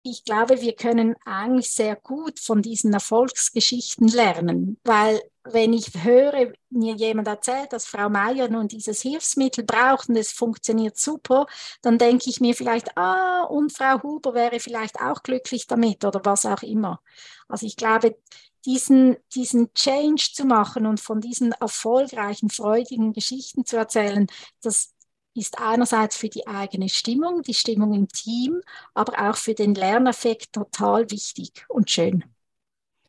ich 0.02 0.25
glaube, 0.25 0.61
wir 0.61 0.75
können 0.75 1.16
eigentlich 1.25 1.73
sehr 1.73 1.96
gut 1.96 2.38
von 2.38 2.62
diesen 2.62 2.92
Erfolgsgeschichten 2.92 4.08
lernen, 4.08 4.78
weil 4.84 5.20
wenn 5.44 5.72
ich 5.72 5.92
höre, 6.02 6.52
mir 6.70 6.94
jemand 6.94 7.28
erzählt, 7.28 7.72
dass 7.72 7.84
Frau 7.86 8.08
Meier 8.08 8.48
nun 8.48 8.68
dieses 8.68 9.02
Hilfsmittel 9.02 9.64
braucht 9.64 10.08
und 10.08 10.16
es 10.16 10.32
funktioniert 10.32 10.96
super, 10.96 11.46
dann 11.82 11.98
denke 11.98 12.30
ich 12.30 12.40
mir 12.40 12.54
vielleicht, 12.54 12.96
ah, 12.96 13.44
und 13.44 13.72
Frau 13.72 14.02
Huber 14.02 14.34
wäre 14.34 14.58
vielleicht 14.60 15.00
auch 15.00 15.22
glücklich 15.22 15.66
damit 15.66 16.04
oder 16.04 16.20
was 16.24 16.46
auch 16.46 16.62
immer. 16.62 17.00
Also 17.48 17.66
ich 17.66 17.76
glaube, 17.76 18.16
diesen, 18.64 19.16
diesen 19.34 19.72
Change 19.74 20.30
zu 20.32 20.46
machen 20.46 20.86
und 20.86 21.00
von 21.00 21.20
diesen 21.20 21.52
erfolgreichen, 21.52 22.48
freudigen 22.48 23.12
Geschichten 23.12 23.66
zu 23.66 23.76
erzählen, 23.76 24.26
das 24.62 24.94
ist 25.34 25.58
einerseits 25.58 26.16
für 26.16 26.28
die 26.28 26.46
eigene 26.46 26.88
Stimmung, 26.88 27.42
die 27.42 27.54
Stimmung 27.54 27.92
im 27.92 28.08
Team, 28.08 28.60
aber 28.94 29.30
auch 29.30 29.36
für 29.36 29.54
den 29.54 29.74
Lerneffekt 29.74 30.52
total 30.52 31.10
wichtig 31.10 31.64
und 31.68 31.90
schön. 31.90 32.24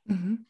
Mhm. 0.05 0.45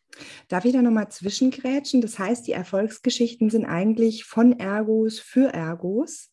Darf 0.47 0.65
ich 0.65 0.73
da 0.73 0.81
nochmal 0.81 1.09
zwischengrätschen? 1.09 2.01
Das 2.01 2.19
heißt, 2.19 2.47
die 2.47 2.53
Erfolgsgeschichten 2.53 3.49
sind 3.49 3.65
eigentlich 3.65 4.23
von 4.23 4.59
Ergos 4.59 5.19
für 5.19 5.53
Ergos 5.53 6.31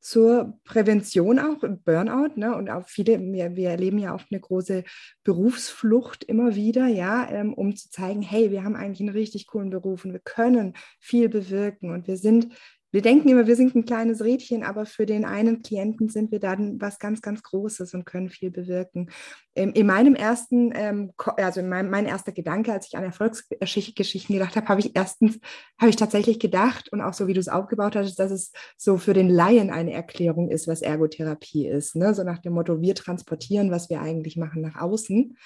zur 0.00 0.58
Prävention 0.64 1.38
auch 1.38 1.58
Burnout. 1.84 2.36
Ne? 2.36 2.56
Und 2.56 2.70
auch 2.70 2.88
viele, 2.88 3.20
wir, 3.20 3.54
wir 3.54 3.70
erleben 3.70 3.98
ja 3.98 4.14
auch 4.14 4.24
eine 4.30 4.40
große 4.40 4.84
Berufsflucht 5.24 6.24
immer 6.24 6.54
wieder, 6.54 6.86
ja, 6.86 7.30
ähm, 7.30 7.52
um 7.52 7.76
zu 7.76 7.90
zeigen, 7.90 8.22
hey, 8.22 8.50
wir 8.50 8.64
haben 8.64 8.76
eigentlich 8.76 9.00
einen 9.00 9.16
richtig 9.16 9.46
coolen 9.46 9.70
Beruf 9.70 10.04
und 10.04 10.12
wir 10.12 10.20
können 10.20 10.74
viel 10.98 11.28
bewirken 11.28 11.90
und 11.90 12.08
wir 12.08 12.16
sind 12.16 12.48
wir 12.92 13.02
denken 13.02 13.28
immer, 13.28 13.46
wir 13.46 13.56
sind 13.56 13.74
ein 13.74 13.84
kleines 13.84 14.22
Rädchen, 14.24 14.64
aber 14.64 14.84
für 14.84 15.06
den 15.06 15.24
einen 15.24 15.62
Klienten 15.62 16.08
sind 16.08 16.32
wir 16.32 16.40
dann 16.40 16.80
was 16.80 16.98
ganz, 16.98 17.22
ganz 17.22 17.42
Großes 17.42 17.94
und 17.94 18.04
können 18.04 18.30
viel 18.30 18.50
bewirken. 18.50 19.10
Ähm, 19.54 19.72
in 19.74 19.86
meinem 19.86 20.14
ersten, 20.14 20.72
ähm, 20.74 21.12
also 21.36 21.60
in 21.60 21.68
meinem, 21.68 21.90
mein 21.90 22.06
erster 22.06 22.32
Gedanke, 22.32 22.72
als 22.72 22.88
ich 22.88 22.96
an 22.96 23.04
Erfolgsgeschichten 23.04 24.34
gedacht 24.34 24.56
habe, 24.56 24.68
habe 24.68 24.80
ich 24.80 24.96
erstens, 24.96 25.38
habe 25.78 25.90
ich 25.90 25.96
tatsächlich 25.96 26.40
gedacht 26.40 26.92
und 26.92 27.00
auch 27.00 27.14
so, 27.14 27.26
wie 27.26 27.34
du 27.34 27.40
es 27.40 27.48
aufgebaut 27.48 27.94
hast, 27.94 28.18
dass 28.18 28.30
es 28.30 28.52
so 28.76 28.96
für 28.96 29.14
den 29.14 29.28
Laien 29.28 29.70
eine 29.70 29.92
Erklärung 29.92 30.50
ist, 30.50 30.66
was 30.66 30.82
Ergotherapie 30.82 31.68
ist. 31.68 31.94
Ne? 31.94 32.14
So 32.14 32.24
nach 32.24 32.38
dem 32.38 32.54
Motto, 32.54 32.80
wir 32.80 32.94
transportieren, 32.94 33.70
was 33.70 33.88
wir 33.90 34.00
eigentlich 34.00 34.36
machen, 34.36 34.62
nach 34.62 34.80
außen. 34.80 35.36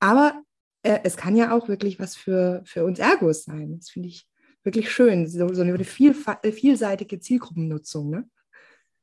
Aber 0.00 0.42
äh, 0.82 1.00
es 1.04 1.16
kann 1.16 1.36
ja 1.36 1.56
auch 1.56 1.68
wirklich 1.68 2.00
was 2.00 2.16
für, 2.16 2.62
für 2.64 2.84
uns 2.84 2.98
Ergos 2.98 3.44
sein. 3.44 3.76
Das 3.78 3.90
finde 3.90 4.08
ich 4.08 4.26
wirklich 4.68 4.92
schön, 4.92 5.26
so, 5.26 5.52
so 5.52 5.62
eine 5.62 5.82
viel, 5.84 6.14
vielseitige 6.14 7.20
Zielgruppennutzung. 7.20 8.10
Ne? 8.10 8.30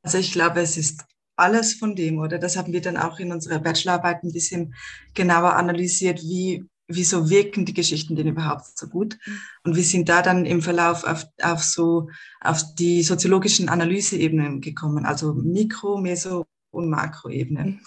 Also 0.04 0.20
ich 0.20 0.32
glaube, 0.32 0.62
es 0.62 0.78
ist 0.78 1.04
alles 1.36 1.74
von 1.74 1.96
dem, 1.96 2.20
oder? 2.20 2.38
Das 2.38 2.56
haben 2.56 2.72
wir 2.72 2.82
dann 2.82 2.98
auch 2.98 3.20
in 3.20 3.32
unserer 3.32 3.60
Bachelorarbeit 3.60 4.24
ein 4.24 4.32
bisschen 4.32 4.76
genauer 5.14 5.56
analysiert, 5.56 6.22
wie, 6.22 6.64
wieso 6.88 7.30
wirken 7.30 7.66
die 7.66 7.74
Geschichten 7.74 8.16
denn 8.16 8.28
überhaupt 8.28 8.78
so 8.78 8.88
gut? 8.88 9.18
Und 9.64 9.76
wir 9.76 9.84
sind 9.84 10.08
da 10.08 10.22
dann 10.22 10.46
im 10.46 10.62
Verlauf 10.62 11.04
auf, 11.04 11.26
auf 11.42 11.64
so, 11.64 12.10
auf 12.40 12.62
die 12.76 13.04
soziologischen 13.04 13.68
Analyseebenen 13.68 14.62
gekommen, 14.62 15.06
also 15.06 15.34
Mikro, 15.34 15.98
Meso 15.98 16.46
und 16.72 16.90
Makroebene. 16.90 17.66
Mhm. 17.66 17.80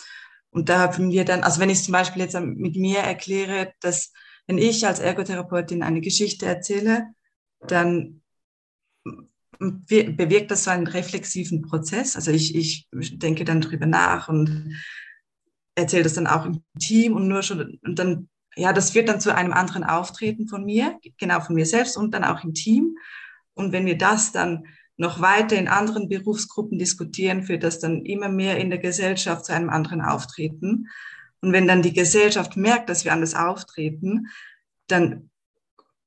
Und 0.51 0.69
da 0.69 0.81
haben 0.81 1.11
wir 1.11 1.25
dann, 1.25 1.43
also 1.43 1.61
wenn 1.61 1.71
ich 1.71 1.85
zum 1.85 1.93
Beispiel 1.93 2.23
jetzt 2.23 2.39
mit 2.39 2.77
mir 2.77 2.99
erkläre, 2.99 3.73
dass 3.81 4.13
wenn 4.47 4.59
ich 4.59 4.87
als 4.87 4.99
Ergotherapeutin 4.99 5.83
eine 5.83 6.01
Geschichte 6.01 6.47
erzähle, 6.47 7.07
dann 7.61 8.23
bewirkt 9.59 10.51
das 10.51 10.65
so 10.65 10.71
einen 10.71 10.87
reflexiven 10.87 11.63
Prozess. 11.63 12.15
Also 12.15 12.31
ich, 12.31 12.55
ich 12.55 12.89
denke 13.19 13.45
dann 13.45 13.61
drüber 13.61 13.87
nach 13.87 14.29
und 14.29 14.77
erzähle 15.75 16.05
das 16.05 16.15
dann 16.15 16.27
auch 16.27 16.47
im 16.47 16.63
Team 16.79 17.15
und 17.15 17.29
nur 17.29 17.43
schon, 17.43 17.79
und 17.83 17.99
dann, 17.99 18.29
ja, 18.57 18.73
das 18.73 18.91
führt 18.91 19.09
dann 19.09 19.21
zu 19.21 19.35
einem 19.35 19.53
anderen 19.53 19.85
Auftreten 19.85 20.49
von 20.49 20.65
mir, 20.65 20.99
genau 21.19 21.41
von 21.41 21.55
mir 21.55 21.67
selbst 21.67 21.97
und 21.97 22.15
dann 22.15 22.25
auch 22.25 22.45
im 22.45 22.55
Team. 22.55 22.97
Und 23.55 23.73
wenn 23.73 23.87
wir 23.87 23.99
das 23.99 24.33
dann 24.33 24.65
noch 24.97 25.21
weiter 25.21 25.57
in 25.57 25.69
anderen 25.69 26.09
Berufsgruppen 26.09 26.79
diskutieren, 26.79 27.45
führt 27.45 27.63
das 27.63 27.79
dann 27.79 28.05
immer 28.05 28.29
mehr 28.29 28.59
in 28.59 28.71
der 28.71 28.81
Gesellschaft 28.81 29.45
zu 29.45 29.53
einem 29.53 29.71
anderen 29.71 30.01
Auftreten. 30.01 30.89
Und 31.41 31.53
wenn 31.53 31.69
dann 31.69 31.83
die 31.83 31.93
Gesellschaft 31.93 32.57
merkt, 32.57 32.89
dass 32.89 33.05
wir 33.05 33.13
anders 33.13 33.35
auftreten, 33.35 34.27
dann 34.89 35.28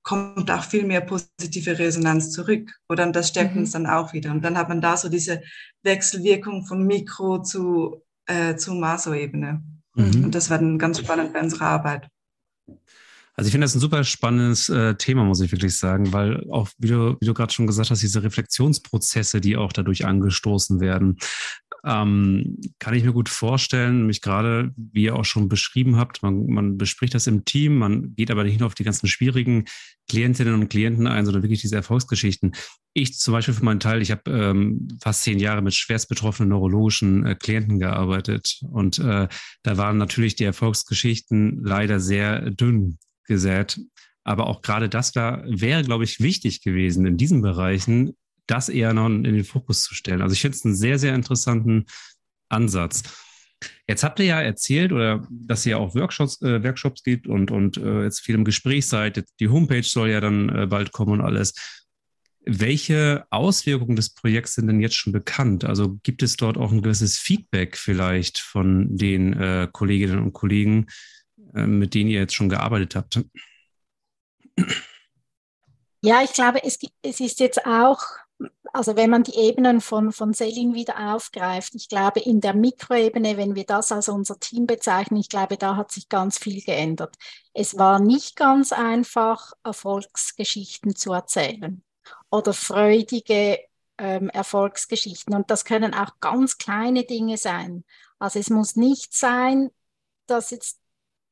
kommt 0.03 0.49
auch 0.49 0.63
viel 0.63 0.85
mehr 0.85 1.01
positive 1.01 1.77
Resonanz 1.77 2.31
zurück. 2.31 2.71
Oder 2.89 3.05
und 3.05 3.15
das 3.15 3.29
stärkt 3.29 3.55
mhm. 3.55 3.61
uns 3.61 3.71
dann 3.71 3.85
auch 3.85 4.13
wieder. 4.13 4.31
Und 4.31 4.43
dann 4.43 4.57
hat 4.57 4.69
man 4.69 4.81
da 4.81 4.97
so 4.97 5.09
diese 5.09 5.41
Wechselwirkung 5.83 6.65
von 6.65 6.85
Mikro 6.85 7.41
zu, 7.41 8.03
äh, 8.25 8.55
zu 8.55 8.73
Maso-Ebene. 8.73 9.63
Mhm. 9.95 10.25
Und 10.25 10.35
das 10.35 10.49
war 10.49 10.57
dann 10.57 10.79
ganz 10.79 10.99
spannend 10.99 11.33
bei 11.33 11.41
unserer 11.41 11.67
Arbeit. 11.67 12.07
Also 13.35 13.47
ich 13.47 13.53
finde 13.53 13.65
das 13.65 13.75
ein 13.75 13.79
super 13.79 14.03
spannendes 14.03 14.69
äh, 14.69 14.95
Thema, 14.95 15.23
muss 15.23 15.39
ich 15.39 15.51
wirklich 15.51 15.77
sagen, 15.77 16.11
weil 16.11 16.45
auch, 16.51 16.69
wie 16.77 16.89
du, 16.89 17.17
wie 17.19 17.25
du 17.25 17.33
gerade 17.33 17.53
schon 17.53 17.65
gesagt 17.65 17.89
hast, 17.89 18.01
diese 18.01 18.23
Reflexionsprozesse, 18.23 19.39
die 19.39 19.55
auch 19.55 19.71
dadurch 19.71 20.05
angestoßen 20.05 20.79
werden, 20.79 21.17
ähm, 21.83 22.57
kann 22.79 22.93
ich 22.93 23.03
mir 23.03 23.13
gut 23.13 23.29
vorstellen, 23.29 23.99
nämlich 23.99 24.21
gerade, 24.21 24.71
wie 24.75 25.03
ihr 25.03 25.15
auch 25.15 25.25
schon 25.25 25.49
beschrieben 25.49 25.97
habt, 25.97 26.21
man, 26.21 26.45
man 26.47 26.77
bespricht 26.77 27.15
das 27.15 27.27
im 27.27 27.43
Team, 27.43 27.77
man 27.77 28.15
geht 28.15 28.29
aber 28.29 28.43
nicht 28.43 28.59
nur 28.59 28.67
auf 28.67 28.75
die 28.75 28.83
ganzen 28.83 29.07
schwierigen 29.07 29.65
Klientinnen 30.07 30.53
und 30.53 30.69
Klienten 30.69 31.07
ein, 31.07 31.25
sondern 31.25 31.43
wirklich 31.43 31.61
diese 31.61 31.75
Erfolgsgeschichten. 31.75 32.53
Ich 32.93 33.17
zum 33.17 33.33
Beispiel 33.33 33.53
für 33.53 33.65
meinen 33.65 33.79
Teil, 33.79 34.01
ich 34.01 34.11
habe 34.11 34.29
ähm, 34.29 34.87
fast 35.01 35.23
zehn 35.23 35.39
Jahre 35.39 35.61
mit 35.61 35.73
schwerst 35.73 36.09
betroffenen 36.09 36.49
neurologischen 36.49 37.25
äh, 37.25 37.35
Klienten 37.35 37.79
gearbeitet 37.79 38.59
und 38.69 38.99
äh, 38.99 39.27
da 39.63 39.77
waren 39.77 39.97
natürlich 39.97 40.35
die 40.35 40.43
Erfolgsgeschichten 40.43 41.63
leider 41.63 41.99
sehr 41.99 42.51
dünn 42.51 42.99
gesät. 43.25 43.79
Aber 44.23 44.45
auch 44.45 44.61
gerade 44.61 44.87
das 44.87 45.15
wäre, 45.15 45.83
glaube 45.83 46.03
ich, 46.03 46.19
wichtig 46.19 46.61
gewesen 46.61 47.07
in 47.07 47.17
diesen 47.17 47.41
Bereichen, 47.41 48.13
das 48.51 48.69
eher 48.69 48.93
noch 48.93 49.07
in 49.07 49.23
den 49.23 49.43
Fokus 49.43 49.83
zu 49.83 49.95
stellen. 49.95 50.21
Also 50.21 50.33
ich 50.33 50.41
finde 50.41 50.57
es 50.57 50.65
einen 50.65 50.75
sehr, 50.75 50.99
sehr 50.99 51.15
interessanten 51.15 51.85
Ansatz. 52.49 53.03
Jetzt 53.87 54.03
habt 54.03 54.19
ihr 54.19 54.25
ja 54.25 54.41
erzählt, 54.41 54.91
oder 54.91 55.27
dass 55.29 55.65
ihr 55.65 55.77
auch 55.77 55.95
Workshops, 55.95 56.41
äh, 56.41 56.63
Workshops 56.63 57.03
gibt 57.03 57.27
und, 57.27 57.51
und 57.51 57.77
äh, 57.77 58.03
jetzt 58.03 58.21
viel 58.21 58.35
im 58.35 58.43
Gespräch 58.43 58.87
seid. 58.87 59.23
Die 59.39 59.49
Homepage 59.49 59.83
soll 59.83 60.09
ja 60.09 60.19
dann 60.19 60.49
äh, 60.49 60.67
bald 60.67 60.91
kommen 60.91 61.13
und 61.13 61.21
alles. 61.21 61.53
Welche 62.43 63.25
Auswirkungen 63.29 63.95
des 63.95 64.15
Projekts 64.15 64.55
sind 64.55 64.65
denn 64.65 64.79
jetzt 64.79 64.95
schon 64.95 65.13
bekannt? 65.13 65.63
Also 65.63 65.99
gibt 66.01 66.23
es 66.23 66.37
dort 66.37 66.57
auch 66.57 66.71
ein 66.71 66.81
gewisses 66.81 67.17
Feedback 67.17 67.77
vielleicht 67.77 68.39
von 68.39 68.97
den 68.97 69.33
äh, 69.33 69.67
Kolleginnen 69.71 70.19
und 70.19 70.33
Kollegen, 70.33 70.87
äh, 71.53 71.67
mit 71.67 71.93
denen 71.93 72.09
ihr 72.09 72.19
jetzt 72.19 72.33
schon 72.33 72.49
gearbeitet 72.49 72.95
habt? 72.95 73.23
Ja, 76.03 76.23
ich 76.23 76.33
glaube, 76.33 76.63
es, 76.63 76.79
es 77.03 77.19
ist 77.19 77.39
jetzt 77.39 77.63
auch, 77.65 78.01
also 78.73 78.95
wenn 78.95 79.09
man 79.09 79.23
die 79.23 79.35
Ebenen 79.35 79.81
von, 79.81 80.11
von 80.11 80.33
Selin 80.33 80.73
wieder 80.73 81.13
aufgreift, 81.13 81.75
ich 81.75 81.89
glaube, 81.89 82.19
in 82.21 82.41
der 82.41 82.53
Mikroebene, 82.53 83.37
wenn 83.37 83.55
wir 83.55 83.65
das 83.65 83.91
als 83.91 84.09
unser 84.09 84.39
Team 84.39 84.65
bezeichnen, 84.65 85.19
ich 85.19 85.29
glaube, 85.29 85.57
da 85.57 85.75
hat 85.75 85.91
sich 85.91 86.09
ganz 86.09 86.37
viel 86.37 86.61
geändert. 86.61 87.15
Es 87.53 87.77
war 87.77 87.99
nicht 87.99 88.35
ganz 88.35 88.71
einfach, 88.71 89.53
Erfolgsgeschichten 89.63 90.95
zu 90.95 91.13
erzählen 91.13 91.83
oder 92.29 92.53
freudige 92.53 93.59
ähm, 93.97 94.29
Erfolgsgeschichten. 94.29 95.35
Und 95.35 95.51
das 95.51 95.65
können 95.65 95.93
auch 95.93 96.19
ganz 96.19 96.57
kleine 96.57 97.03
Dinge 97.03 97.37
sein. 97.37 97.83
Also 98.19 98.39
es 98.39 98.49
muss 98.49 98.75
nicht 98.75 99.13
sein, 99.13 99.69
dass 100.27 100.51
jetzt 100.51 100.80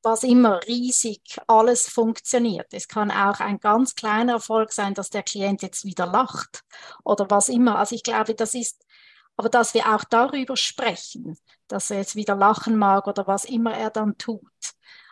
was 0.02 0.24
immer 0.24 0.62
riesig 0.68 1.40
alles 1.48 1.90
funktioniert. 1.90 2.74
Es 2.74 2.88
kann 2.88 3.12
auch 3.12 3.40
ein 3.40 3.60
ganz 3.60 3.96
kleiner 3.96 4.34
Erfolg 4.34 4.72
sein, 4.72 4.94
dass 4.94 5.10
der 5.10 5.24
Klient 5.24 5.62
jetzt 5.62 5.86
wieder 5.86 6.06
lacht 6.06 6.64
oder 7.04 7.30
was 7.30 7.50
immer. 7.50 7.78
Also 7.78 7.96
ich 7.96 8.04
glaube, 8.04 8.36
das 8.36 8.54
ist, 8.54 8.86
aber 9.36 9.50
dass 9.50 9.74
wir 9.74 9.94
auch 9.94 10.04
darüber 10.04 10.56
sprechen, 10.56 11.38
dass 11.68 11.92
er 11.92 11.98
jetzt 11.98 12.16
wieder 12.16 12.36
lachen 12.36 12.78
mag 12.78 13.08
oder 13.08 13.28
was 13.28 13.46
immer 13.46 13.74
er 13.74 13.90
dann 13.90 14.18
tut. 14.18 14.44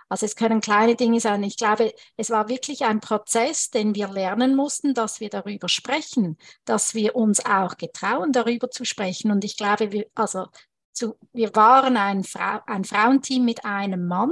Also 0.09 0.25
es 0.25 0.37
können 0.37 0.61
kleine 0.61 0.95
Dinge 0.95 1.19
sein. 1.19 1.43
Ich 1.43 1.57
glaube, 1.57 1.93
es 2.15 2.29
war 2.29 2.47
wirklich 2.47 2.85
ein 2.85 3.01
Prozess, 3.01 3.69
den 3.69 3.93
wir 3.93 4.07
lernen 4.07 4.55
mussten, 4.55 4.93
dass 4.93 5.19
wir 5.19 5.29
darüber 5.29 5.67
sprechen, 5.67 6.37
dass 6.63 6.93
wir 6.95 7.15
uns 7.15 7.45
auch 7.45 7.75
getrauen, 7.75 8.31
darüber 8.31 8.69
zu 8.71 8.85
sprechen. 8.85 9.31
Und 9.31 9.43
ich 9.43 9.57
glaube, 9.57 9.91
wir, 9.91 10.05
also 10.15 10.47
zu, 10.93 11.17
wir 11.33 11.53
waren 11.55 11.97
ein, 11.97 12.23
Frau, 12.23 12.59
ein 12.67 12.85
Frauenteam 12.85 13.43
mit 13.43 13.65
einem 13.65 14.07
Mann 14.07 14.31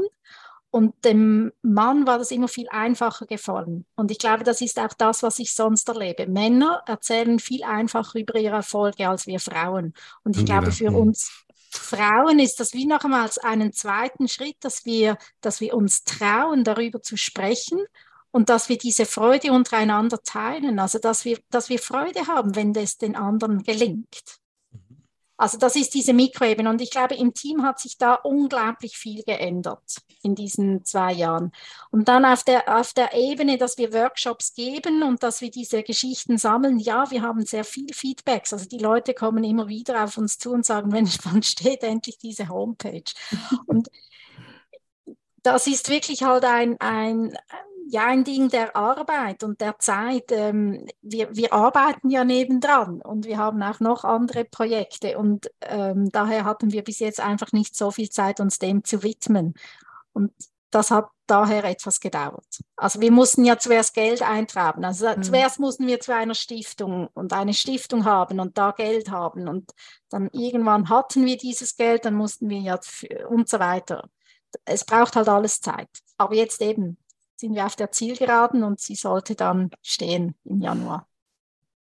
und 0.75 1.05
dem 1.05 1.53
Mann 1.61 2.05
war 2.05 2.17
das 2.17 2.31
immer 2.31 2.49
viel 2.49 2.67
einfacher 2.67 3.25
gefallen. 3.25 3.85
Und 3.95 4.11
ich 4.11 4.17
glaube, 4.17 4.43
das 4.43 4.59
ist 4.59 4.77
auch 4.77 4.93
das, 4.93 5.23
was 5.23 5.39
ich 5.39 5.53
sonst 5.53 5.87
erlebe. 5.87 6.27
Männer 6.27 6.83
erzählen 6.85 7.39
viel 7.39 7.63
einfacher 7.63 8.19
über 8.19 8.37
ihre 8.37 8.57
Erfolge 8.57 9.07
als 9.07 9.25
wir 9.25 9.39
Frauen. 9.39 9.93
Und 10.25 10.35
ich 10.35 10.41
ja, 10.41 10.59
glaube, 10.59 10.73
für 10.73 10.91
uns 10.91 11.45
Frauen 11.69 12.39
ist 12.39 12.59
das 12.59 12.73
wie 12.73 12.85
nochmals 12.85 13.37
einen 13.37 13.71
zweiten 13.71 14.27
Schritt, 14.27 14.57
dass 14.59 14.83
wir, 14.83 15.17
dass 15.39 15.61
wir 15.61 15.75
uns 15.75 16.03
trauen, 16.03 16.65
darüber 16.65 17.01
zu 17.01 17.15
sprechen 17.15 17.79
und 18.31 18.49
dass 18.49 18.67
wir 18.67 18.77
diese 18.77 19.05
Freude 19.05 19.53
untereinander 19.53 20.23
teilen. 20.23 20.79
Also, 20.79 20.99
dass 20.99 21.23
wir, 21.23 21.39
dass 21.51 21.69
wir 21.69 21.79
Freude 21.79 22.27
haben, 22.27 22.57
wenn 22.57 22.73
das 22.73 22.97
den 22.97 23.15
anderen 23.15 23.63
gelingt. 23.63 24.41
Also 25.37 25.57
das 25.57 25.75
ist 25.75 25.93
diese 25.93 26.13
Mikroebene 26.13 26.69
und 26.69 26.81
ich 26.81 26.91
glaube, 26.91 27.15
im 27.15 27.33
Team 27.33 27.63
hat 27.63 27.79
sich 27.79 27.97
da 27.97 28.15
unglaublich 28.15 28.97
viel 28.97 29.23
geändert 29.23 29.97
in 30.21 30.33
diesen 30.33 30.85
zwei 30.85 31.11
Jahren. 31.11 31.51
Und 31.91 32.07
dann 32.07 32.25
auf 32.25 32.43
der, 32.43 32.79
auf 32.79 32.93
der 32.93 33.13
Ebene, 33.13 33.57
dass 33.57 33.77
wir 33.77 33.93
Workshops 33.93 34.53
geben 34.53 35.03
und 35.03 35.23
dass 35.23 35.41
wir 35.41 35.51
diese 35.51 35.83
Geschichten 35.83 36.37
sammeln, 36.37 36.79
ja, 36.79 37.11
wir 37.11 37.21
haben 37.21 37.45
sehr 37.45 37.65
viel 37.65 37.93
Feedbacks. 37.93 38.53
Also 38.53 38.65
die 38.65 38.79
Leute 38.79 39.13
kommen 39.13 39.43
immer 39.43 39.67
wieder 39.67 40.03
auf 40.03 40.17
uns 40.17 40.37
zu 40.37 40.51
und 40.51 40.65
sagen, 40.65 40.91
wenn 40.91 41.05
wann 41.25 41.43
steht 41.43 41.83
endlich 41.83 42.17
diese 42.17 42.49
Homepage? 42.49 43.03
Und 43.65 43.89
das 45.43 45.67
ist 45.67 45.89
wirklich 45.89 46.23
halt 46.23 46.43
ein, 46.43 46.79
ein 46.79 47.37
ja 47.87 48.05
ein 48.07 48.23
Ding 48.23 48.49
der 48.49 48.75
Arbeit 48.75 49.43
und 49.43 49.61
der 49.61 49.77
Zeit. 49.79 50.31
Ähm, 50.31 50.87
wir, 51.01 51.35
wir 51.35 51.53
arbeiten 51.53 52.09
ja 52.09 52.23
nebendran 52.23 53.01
und 53.01 53.25
wir 53.25 53.37
haben 53.37 53.61
auch 53.61 53.79
noch 53.79 54.03
andere 54.03 54.45
Projekte 54.45 55.17
und 55.17 55.49
ähm, 55.61 56.09
daher 56.11 56.45
hatten 56.45 56.71
wir 56.71 56.83
bis 56.83 56.99
jetzt 56.99 57.19
einfach 57.19 57.51
nicht 57.51 57.75
so 57.75 57.91
viel 57.91 58.09
Zeit, 58.09 58.39
uns 58.39 58.59
dem 58.59 58.83
zu 58.83 59.03
widmen. 59.03 59.53
Und 60.13 60.31
das 60.71 60.91
hat 60.91 61.07
daher 61.27 61.63
etwas 61.63 61.99
gedauert. 61.99 62.59
Also 62.75 62.99
wir 62.99 63.11
mussten 63.11 63.45
ja 63.45 63.57
zuerst 63.57 63.93
Geld 63.93 64.21
eintragen. 64.21 64.83
Also 64.83 65.07
mhm. 65.07 65.23
zuerst 65.23 65.59
mussten 65.59 65.87
wir 65.87 65.99
zu 65.99 66.13
einer 66.13 66.35
Stiftung 66.35 67.07
und 67.13 67.33
eine 67.33 67.53
Stiftung 67.53 68.05
haben 68.05 68.39
und 68.39 68.57
da 68.57 68.71
Geld 68.71 69.09
haben 69.09 69.47
und 69.47 69.71
dann 70.09 70.29
irgendwann 70.33 70.89
hatten 70.89 71.25
wir 71.25 71.37
dieses 71.37 71.75
Geld, 71.75 72.05
dann 72.05 72.15
mussten 72.15 72.49
wir 72.49 72.59
ja 72.59 72.79
und 73.29 73.47
so 73.47 73.59
weiter. 73.59 74.09
Es 74.65 74.85
braucht 74.85 75.15
halt 75.15 75.29
alles 75.29 75.61
Zeit. 75.61 75.89
Aber 76.17 76.35
jetzt 76.35 76.61
eben, 76.61 76.97
sind 77.37 77.55
wir 77.55 77.65
auf 77.65 77.75
der 77.75 77.91
Zielgeraden 77.91 78.63
und 78.63 78.79
sie 78.79 78.95
sollte 78.95 79.35
dann 79.35 79.71
stehen 79.81 80.35
im 80.45 80.61
Januar. 80.61 81.07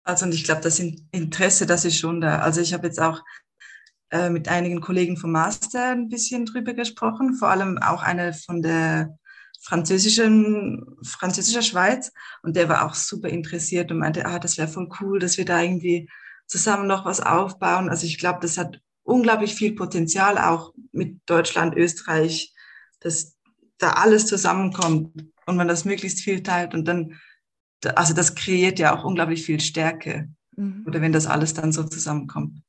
Also 0.05 0.27
und 0.27 0.35
ich 0.35 0.45
glaube, 0.45 0.63
das 0.63 0.79
Interesse, 0.79 1.67
das 1.67 1.85
ist 1.85 1.99
schon 1.99 2.21
da. 2.21 2.41
Also 2.41 2.61
ich 2.61 2.73
habe 2.73 2.87
jetzt 2.87 3.01
auch 3.01 3.23
äh, 4.11 4.31
mit 4.31 4.49
einigen 4.49 4.81
Kollegen 4.81 5.17
vom 5.17 5.33
Master 5.33 5.91
ein 5.93 6.09
bisschen 6.09 6.45
drüber 6.45 6.75
gesprochen, 6.75 7.35
vor 7.35 7.49
allem 7.49 7.79
auch 7.79 8.03
eine 8.03 8.33
von 8.33 8.63
der 8.63 9.17
französischen, 9.61 10.85
französischer 11.05 11.63
Schweiz 11.63 12.13
und 12.43 12.57
der 12.57 12.69
war 12.69 12.85
auch 12.85 12.95
super 12.95 13.29
interessiert 13.29 13.93
und 13.93 13.99
meinte, 13.99 14.27
ah, 14.27 14.41
das 14.41 14.59
wäre 14.59 14.67
voll 14.69 14.89
cool, 15.01 15.21
dass 15.21 15.39
wir 15.39 15.45
da 15.45 15.63
irgendwie 15.63 16.11
zusammen 16.47 16.89
noch 16.89 17.05
was 17.05 17.21
aufbauen. 17.21 17.89
Also 17.89 18.07
ich 18.07 18.19
glaube, 18.19 18.41
das 18.43 18.59
hat 18.59 18.81
unglaublich 19.05 19.55
viel 19.55 19.75
Potenzial 19.75 20.37
auch 20.37 20.75
mit 20.91 21.21
Deutschland, 21.27 21.77
Österreich, 21.77 22.53
dass 23.01 23.37
da 23.79 23.93
alles 23.93 24.27
zusammenkommt 24.27 25.32
und 25.47 25.57
man 25.57 25.69
das 25.69 25.85
möglichst 25.85 26.21
viel 26.21 26.43
teilt 26.43 26.75
und 26.75 26.87
dann, 26.87 27.19
also 27.95 28.15
das 28.15 28.35
kreiert 28.35 28.79
ja 28.79 28.97
auch 28.97 29.05
unglaublich 29.05 29.45
viel 29.45 29.61
Stärke. 29.61 30.29
Mhm. 30.57 30.85
Oder 30.87 31.01
wenn 31.01 31.13
das 31.13 31.27
alles 31.27 31.55
dann 31.55 31.73
so 31.73 31.85
zusammenkommt. 31.85 32.63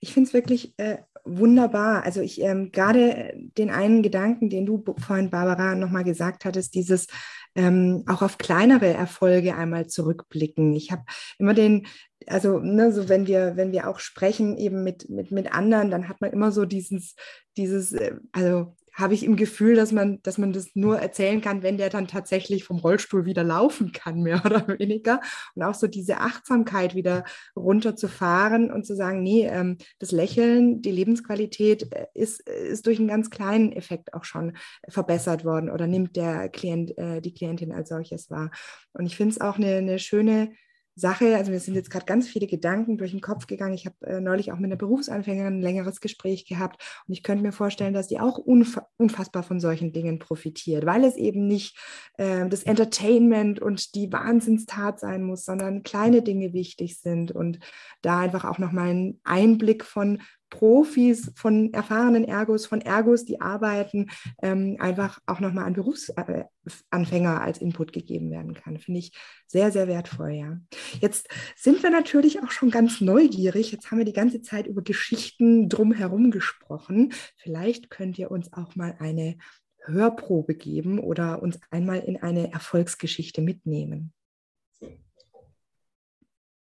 Ich 0.00 0.12
finde 0.12 0.28
es 0.28 0.34
wirklich 0.34 0.74
äh, 0.78 0.98
wunderbar. 1.24 2.04
Also 2.04 2.20
ich 2.20 2.40
ähm, 2.40 2.72
gerade 2.72 3.32
den 3.56 3.70
einen 3.70 4.02
Gedanken, 4.02 4.50
den 4.50 4.66
du 4.66 4.84
vorhin, 4.98 5.30
Barbara, 5.30 5.74
nochmal 5.74 6.04
gesagt 6.04 6.44
hattest, 6.44 6.74
dieses 6.74 7.06
ähm, 7.54 8.04
auch 8.06 8.22
auf 8.22 8.38
kleinere 8.38 8.88
Erfolge 8.88 9.54
einmal 9.54 9.86
zurückblicken. 9.86 10.74
Ich 10.74 10.90
habe 10.90 11.04
immer 11.38 11.54
den, 11.54 11.86
also 12.26 12.58
ne, 12.60 12.92
so 12.92 13.08
wenn 13.08 13.26
wir, 13.26 13.56
wenn 13.56 13.72
wir 13.72 13.88
auch 13.88 13.98
sprechen 13.98 14.56
eben 14.56 14.82
mit, 14.82 15.08
mit, 15.10 15.30
mit 15.30 15.52
anderen, 15.52 15.90
dann 15.90 16.08
hat 16.08 16.20
man 16.20 16.32
immer 16.32 16.50
so 16.50 16.64
dieses, 16.64 17.14
dieses, 17.56 17.92
äh, 17.92 18.16
also 18.32 18.74
habe 18.94 19.14
ich 19.14 19.24
im 19.24 19.36
Gefühl, 19.36 19.74
dass 19.74 19.90
man, 19.90 20.22
dass 20.22 20.36
man 20.36 20.52
das 20.52 20.74
nur 20.74 20.98
erzählen 20.98 21.40
kann, 21.40 21.62
wenn 21.62 21.78
der 21.78 21.88
dann 21.88 22.06
tatsächlich 22.06 22.64
vom 22.64 22.78
Rollstuhl 22.78 23.24
wieder 23.24 23.42
laufen 23.42 23.92
kann, 23.92 24.20
mehr 24.20 24.42
oder 24.44 24.68
weniger. 24.78 25.20
Und 25.54 25.62
auch 25.62 25.74
so 25.74 25.86
diese 25.86 26.18
Achtsamkeit 26.18 26.94
wieder 26.94 27.24
runterzufahren 27.56 28.70
und 28.70 28.84
zu 28.84 28.94
sagen, 28.94 29.22
nee, 29.22 29.46
ähm, 29.46 29.78
das 29.98 30.12
Lächeln, 30.12 30.82
die 30.82 30.90
Lebensqualität 30.90 31.92
äh, 31.92 32.06
ist, 32.14 32.46
ist 32.48 32.86
durch 32.86 32.98
einen 32.98 33.08
ganz 33.08 33.30
kleinen 33.30 33.72
Effekt 33.72 34.12
auch 34.12 34.24
schon 34.24 34.56
verbessert 34.88 35.44
worden 35.44 35.70
oder 35.70 35.86
nimmt 35.86 36.16
der 36.16 36.48
Klient, 36.50 36.96
äh, 36.98 37.22
die 37.22 37.32
Klientin 37.32 37.72
als 37.72 37.88
solches 37.88 38.30
wahr. 38.30 38.50
Und 38.92 39.06
ich 39.06 39.16
finde 39.16 39.32
es 39.32 39.40
auch 39.40 39.56
eine, 39.56 39.76
eine 39.76 39.98
schöne 39.98 40.52
Sache, 40.94 41.36
also 41.36 41.50
mir 41.50 41.60
sind 41.60 41.74
jetzt 41.74 41.90
gerade 41.90 42.04
ganz 42.04 42.28
viele 42.28 42.46
Gedanken 42.46 42.98
durch 42.98 43.12
den 43.12 43.20
Kopf 43.20 43.46
gegangen. 43.46 43.74
Ich 43.74 43.86
habe 43.86 43.96
äh, 44.06 44.20
neulich 44.20 44.52
auch 44.52 44.56
mit 44.56 44.66
einer 44.66 44.76
Berufsanfängerin 44.76 45.58
ein 45.58 45.62
längeres 45.62 46.00
Gespräch 46.00 46.46
gehabt 46.46 46.82
und 47.06 47.14
ich 47.14 47.22
könnte 47.22 47.42
mir 47.42 47.52
vorstellen, 47.52 47.94
dass 47.94 48.08
die 48.08 48.20
auch 48.20 48.38
unf 48.38 48.78
unfassbar 48.98 49.42
von 49.42 49.58
solchen 49.60 49.92
Dingen 49.92 50.18
profitiert, 50.18 50.84
weil 50.84 51.04
es 51.04 51.16
eben 51.16 51.46
nicht 51.46 51.78
äh, 52.18 52.48
das 52.48 52.62
Entertainment 52.64 53.60
und 53.60 53.94
die 53.94 54.12
Wahnsinnstat 54.12 55.00
sein 55.00 55.22
muss, 55.22 55.44
sondern 55.44 55.82
kleine 55.82 56.22
Dinge 56.22 56.52
wichtig 56.52 57.00
sind 57.00 57.32
und 57.32 57.58
da 58.02 58.20
einfach 58.20 58.44
auch 58.44 58.58
nochmal 58.58 58.90
einen 58.90 59.20
Einblick 59.24 59.84
von 59.84 60.20
Profis, 60.52 61.32
von 61.34 61.72
erfahrenen 61.72 62.24
Ergos, 62.24 62.66
von 62.66 62.82
Ergos, 62.82 63.24
die 63.24 63.40
arbeiten, 63.40 64.10
ähm, 64.42 64.76
einfach 64.78 65.18
auch 65.24 65.40
nochmal 65.40 65.64
an 65.64 65.72
Berufsanfänger 65.72 67.40
als 67.40 67.58
Input 67.58 67.94
gegeben 67.94 68.30
werden 68.30 68.52
kann. 68.52 68.78
Finde 68.78 69.00
ich 69.00 69.12
sehr, 69.46 69.72
sehr 69.72 69.88
wertvoll, 69.88 70.32
ja. 70.32 70.58
Jetzt 71.00 71.28
sind 71.56 71.82
wir 71.82 71.88
natürlich 71.88 72.42
auch 72.42 72.50
schon 72.50 72.70
ganz 72.70 73.00
neugierig. 73.00 73.72
Jetzt 73.72 73.90
haben 73.90 73.98
wir 73.98 74.04
die 74.04 74.12
ganze 74.12 74.42
Zeit 74.42 74.66
über 74.66 74.82
Geschichten 74.82 75.70
drumherum 75.70 76.30
gesprochen. 76.30 77.14
Vielleicht 77.38 77.88
könnt 77.88 78.18
ihr 78.18 78.30
uns 78.30 78.52
auch 78.52 78.76
mal 78.76 78.94
eine 78.98 79.38
Hörprobe 79.84 80.54
geben 80.54 80.98
oder 80.98 81.42
uns 81.42 81.58
einmal 81.70 82.00
in 82.00 82.22
eine 82.22 82.52
Erfolgsgeschichte 82.52 83.40
mitnehmen. 83.40 84.12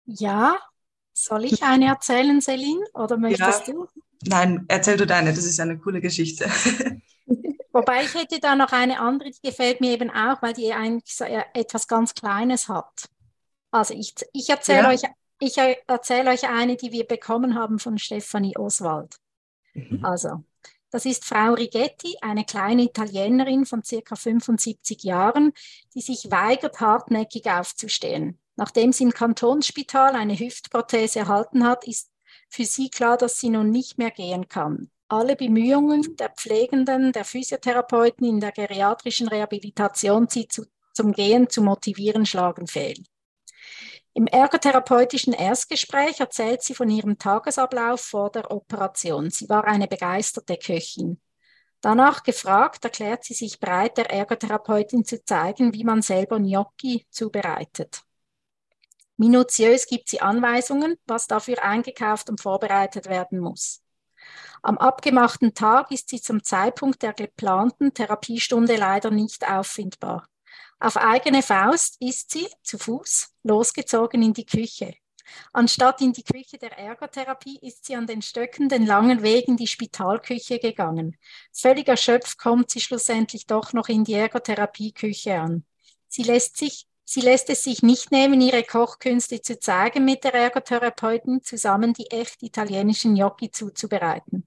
Ja, 0.04 0.58
soll 1.24 1.44
ich 1.44 1.62
eine 1.62 1.86
erzählen, 1.86 2.40
Celine, 2.40 2.84
oder 2.94 3.16
möchtest 3.16 3.68
ja. 3.68 3.74
du? 3.74 3.88
Nein, 4.26 4.64
erzähl 4.68 4.96
du 4.96 5.06
deine, 5.06 5.32
das 5.32 5.44
ist 5.44 5.60
eine 5.60 5.78
coole 5.78 6.00
Geschichte. 6.00 6.46
Wobei 7.72 8.02
ich 8.04 8.14
hätte 8.14 8.40
da 8.40 8.56
noch 8.56 8.72
eine 8.72 8.98
andere, 8.98 9.30
die 9.30 9.48
gefällt 9.48 9.80
mir 9.80 9.92
eben 9.92 10.10
auch, 10.10 10.42
weil 10.42 10.52
die 10.52 10.72
eigentlich 10.72 11.14
so 11.14 11.24
etwas 11.24 11.86
ganz 11.86 12.14
Kleines 12.14 12.68
hat. 12.68 13.08
Also 13.70 13.94
ich, 13.94 14.14
ich 14.32 14.48
erzähle 14.48 14.82
ja. 14.84 14.90
euch, 14.90 15.02
ich 15.40 15.56
erzähle 15.86 16.30
euch 16.30 16.48
eine, 16.48 16.76
die 16.76 16.92
wir 16.92 17.06
bekommen 17.06 17.54
haben 17.54 17.78
von 17.78 17.98
Stefanie 17.98 18.56
Oswald. 18.56 19.16
Mhm. 19.74 20.04
Also, 20.04 20.44
das 20.90 21.04
ist 21.04 21.24
Frau 21.24 21.52
Rigetti, 21.52 22.16
eine 22.20 22.44
kleine 22.44 22.84
Italienerin 22.84 23.66
von 23.66 23.84
circa 23.84 24.16
75 24.16 25.02
Jahren, 25.04 25.52
die 25.94 26.00
sich 26.00 26.30
weigert, 26.30 26.80
hartnäckig 26.80 27.46
aufzustehen. 27.50 28.38
Nachdem 28.58 28.92
sie 28.92 29.04
im 29.04 29.12
Kantonsspital 29.12 30.16
eine 30.16 30.36
Hüftprothese 30.36 31.20
erhalten 31.20 31.64
hat, 31.64 31.86
ist 31.86 32.10
für 32.48 32.64
sie 32.64 32.90
klar, 32.90 33.16
dass 33.16 33.38
sie 33.38 33.50
nun 33.50 33.70
nicht 33.70 33.98
mehr 33.98 34.10
gehen 34.10 34.48
kann. 34.48 34.90
Alle 35.06 35.36
Bemühungen 35.36 36.16
der 36.16 36.30
Pflegenden, 36.30 37.12
der 37.12 37.24
Physiotherapeuten 37.24 38.26
in 38.26 38.40
der 38.40 38.50
geriatrischen 38.50 39.28
Rehabilitation, 39.28 40.26
sie 40.28 40.48
zu, 40.48 40.66
zum 40.92 41.12
Gehen 41.12 41.48
zu 41.48 41.62
motivieren, 41.62 42.26
schlagen 42.26 42.66
fehl. 42.66 43.00
Im 44.12 44.26
ergotherapeutischen 44.26 45.34
Erstgespräch 45.34 46.18
erzählt 46.18 46.64
sie 46.64 46.74
von 46.74 46.90
ihrem 46.90 47.16
Tagesablauf 47.16 48.00
vor 48.00 48.28
der 48.32 48.50
Operation. 48.50 49.30
Sie 49.30 49.48
war 49.48 49.66
eine 49.66 49.86
begeisterte 49.86 50.56
Köchin. 50.56 51.20
Danach 51.80 52.24
gefragt, 52.24 52.82
erklärt 52.82 53.22
sie 53.22 53.34
sich 53.34 53.60
bereit, 53.60 53.98
der 53.98 54.10
Ergotherapeutin 54.10 55.04
zu 55.04 55.24
zeigen, 55.24 55.72
wie 55.74 55.84
man 55.84 56.02
selber 56.02 56.40
Gnocchi 56.40 57.06
zubereitet. 57.08 58.02
Minutiös 59.18 59.86
gibt 59.86 60.08
sie 60.08 60.20
Anweisungen, 60.20 60.96
was 61.06 61.26
dafür 61.26 61.62
eingekauft 61.64 62.30
und 62.30 62.40
vorbereitet 62.40 63.08
werden 63.08 63.40
muss. 63.40 63.82
Am 64.62 64.78
abgemachten 64.78 65.54
Tag 65.54 65.90
ist 65.90 66.08
sie 66.08 66.20
zum 66.20 66.42
Zeitpunkt 66.42 67.02
der 67.02 67.12
geplanten 67.12 67.92
Therapiestunde 67.92 68.76
leider 68.76 69.10
nicht 69.10 69.48
auffindbar. 69.48 70.28
Auf 70.78 70.96
eigene 70.96 71.42
Faust 71.42 71.96
ist 72.00 72.30
sie 72.30 72.46
zu 72.62 72.78
Fuß 72.78 73.34
losgezogen 73.42 74.22
in 74.22 74.34
die 74.34 74.46
Küche. 74.46 74.94
Anstatt 75.52 76.00
in 76.00 76.12
die 76.12 76.22
Küche 76.22 76.56
der 76.56 76.78
Ergotherapie 76.78 77.58
ist 77.60 77.84
sie 77.84 77.96
an 77.96 78.06
den 78.06 78.22
Stöcken 78.22 78.68
den 78.68 78.86
langen 78.86 79.22
Weg 79.22 79.48
in 79.48 79.56
die 79.56 79.66
Spitalküche 79.66 80.58
gegangen. 80.58 81.16
Völlig 81.52 81.88
erschöpft 81.88 82.38
kommt 82.38 82.70
sie 82.70 82.80
schlussendlich 82.80 83.46
doch 83.46 83.72
noch 83.72 83.88
in 83.88 84.04
die 84.04 84.14
Ergotherapieküche 84.14 85.40
an. 85.40 85.64
Sie 86.06 86.22
lässt, 86.22 86.56
sich, 86.56 86.86
sie 87.08 87.22
lässt 87.22 87.48
es 87.48 87.62
sich 87.62 87.82
nicht 87.82 88.12
nehmen, 88.12 88.38
ihre 88.42 88.62
Kochkünste 88.62 89.40
zu 89.40 89.58
zeigen, 89.58 90.04
mit 90.04 90.24
der 90.24 90.34
Ergotherapeutin 90.34 91.42
zusammen 91.42 91.94
die 91.94 92.10
echt 92.10 92.42
italienischen 92.42 93.14
Gnocchi 93.14 93.50
zuzubereiten. 93.50 94.44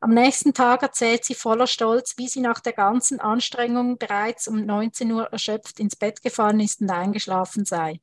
Am 0.00 0.14
nächsten 0.14 0.54
Tag 0.54 0.82
erzählt 0.82 1.26
sie 1.26 1.34
voller 1.34 1.66
Stolz, 1.66 2.14
wie 2.16 2.28
sie 2.28 2.40
nach 2.40 2.60
der 2.60 2.72
ganzen 2.72 3.20
Anstrengung 3.20 3.98
bereits 3.98 4.48
um 4.48 4.64
19 4.64 5.12
Uhr 5.12 5.26
erschöpft 5.26 5.78
ins 5.80 5.94
Bett 5.94 6.22
gefallen 6.22 6.60
ist 6.60 6.80
und 6.80 6.88
eingeschlafen 6.88 7.66
sei. 7.66 8.00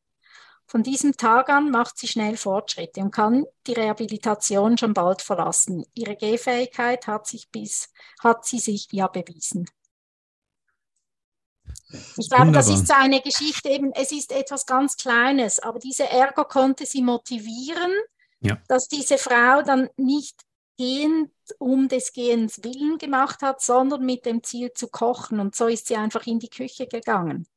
Von 0.67 0.83
diesem 0.83 1.17
Tag 1.17 1.49
an 1.49 1.71
macht 1.71 1.97
sie 1.97 2.07
schnell 2.07 2.37
Fortschritte 2.37 3.01
und 3.01 3.09
kann 3.09 3.43
die 3.65 3.73
Rehabilitation 3.73 4.77
schon 4.77 4.93
bald 4.93 5.23
verlassen. 5.23 5.83
Ihre 5.95 6.15
Gehfähigkeit 6.15 7.07
hat 7.07 7.25
sich 7.25 7.49
bis, 7.49 7.89
hat 8.19 8.45
sie 8.45 8.59
sich 8.59 8.87
ja 8.91 9.07
bewiesen. 9.07 9.65
Ich 12.17 12.29
glaube, 12.29 12.51
das 12.51 12.69
ist 12.69 12.87
so 12.87 12.93
eine 12.93 13.21
Geschichte 13.21 13.69
eben, 13.69 13.91
es 13.93 14.11
ist 14.11 14.31
etwas 14.31 14.65
ganz 14.65 14.95
Kleines, 14.95 15.59
aber 15.59 15.79
diese 15.79 16.07
Ärger 16.09 16.45
konnte 16.45 16.85
sie 16.85 17.01
motivieren, 17.01 17.91
ja. 18.41 18.57
dass 18.67 18.87
diese 18.87 19.17
Frau 19.17 19.61
dann 19.63 19.89
nicht 19.97 20.39
gehend 20.77 21.31
um 21.57 21.89
des 21.89 22.13
Gehens 22.13 22.63
willen 22.63 22.97
gemacht 22.97 23.41
hat, 23.41 23.61
sondern 23.61 24.05
mit 24.05 24.25
dem 24.25 24.43
Ziel 24.43 24.71
zu 24.73 24.87
kochen. 24.87 25.39
Und 25.39 25.55
so 25.55 25.67
ist 25.67 25.87
sie 25.87 25.97
einfach 25.97 26.25
in 26.25 26.39
die 26.39 26.49
Küche 26.49 26.87
gegangen. 26.87 27.47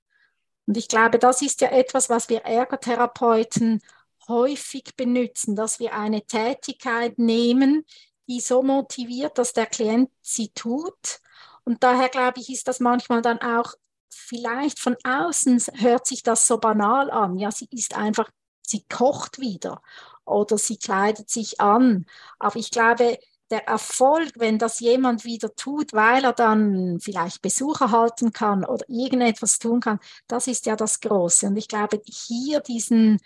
Und 0.67 0.77
ich 0.77 0.89
glaube, 0.89 1.19
das 1.19 1.43
ist 1.43 1.61
ja 1.61 1.69
etwas, 1.69 2.09
was 2.09 2.29
wir 2.29 2.41
Ergotherapeuten 2.41 3.81
häufig 4.29 4.97
benutzen, 4.97 5.57
dass 5.57 5.79
wir 5.79 5.95
eine 5.95 6.23
Tätigkeit 6.23 7.19
nehmen, 7.19 7.85
die 8.29 8.41
so 8.41 8.63
motiviert, 8.63 9.39
dass 9.39 9.53
der 9.53 9.67
Klient 9.67 10.11
sie 10.21 10.49
tut. 10.49 11.21
Und 11.65 11.83
daher 11.83 12.09
glaube 12.09 12.41
ich, 12.41 12.51
ist 12.51 12.67
das 12.67 12.81
manchmal 12.81 13.23
dann 13.23 13.41
auch 13.41 13.75
vielleicht 14.15 14.79
von 14.79 14.97
außen 15.05 15.61
hört 15.75 16.07
sich 16.07 16.23
das 16.23 16.47
so 16.47 16.59
banal 16.59 17.11
an. 17.11 17.39
Ja, 17.39 17.51
sie 17.51 17.69
ist 17.71 17.97
einfach, 17.97 18.31
sie 18.63 18.85
kocht 18.89 19.39
wieder 19.39 19.83
oder 20.25 20.59
sie 20.59 20.77
kleidet 20.77 21.31
sich 21.31 21.61
an. 21.61 22.07
Aber 22.39 22.57
ich 22.57 22.71
glaube, 22.71 23.19
der 23.53 23.69
Erfolg, 23.69 24.33
wenn 24.37 24.59
das 24.59 24.81
jemand 24.81 25.25
wieder 25.25 25.55
tut, 25.55 25.93
weil 25.93 26.25
er 26.25 26.33
dann 26.33 26.99
vielleicht 27.01 27.43
Besucher 27.43 27.91
halten 27.91 28.33
kann 28.33 28.65
oder 28.65 28.85
irgendetwas 28.89 29.59
tun 29.59 29.81
kann, 29.81 29.99
das 30.27 30.47
ist 30.47 30.65
ja 30.67 30.75
das 30.75 31.01
Große. 31.01 31.49
Und 31.49 31.57
ich 31.57 31.69
glaube, 31.69 32.01
hier 32.07 32.61
diesen, 32.61 33.21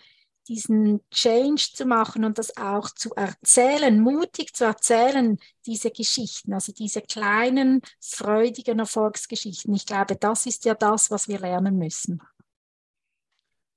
diesen 0.47 1.01
Change 1.11 1.69
zu 1.73 1.85
machen 1.85 2.23
und 2.25 2.37
das 2.37 2.55
auch 2.57 2.89
zu 2.91 3.13
erzählen, 3.15 3.99
mutig 3.99 4.53
zu 4.53 4.65
erzählen, 4.65 5.37
diese 5.65 5.91
Geschichten, 5.91 6.53
also 6.53 6.71
diese 6.71 7.01
kleinen, 7.01 7.81
freudigen 7.99 8.79
Erfolgsgeschichten. 8.79 9.73
Ich 9.73 9.85
glaube, 9.85 10.15
das 10.15 10.45
ist 10.45 10.65
ja 10.65 10.73
das, 10.73 11.11
was 11.11 11.27
wir 11.27 11.39
lernen 11.39 11.77
müssen. 11.77 12.21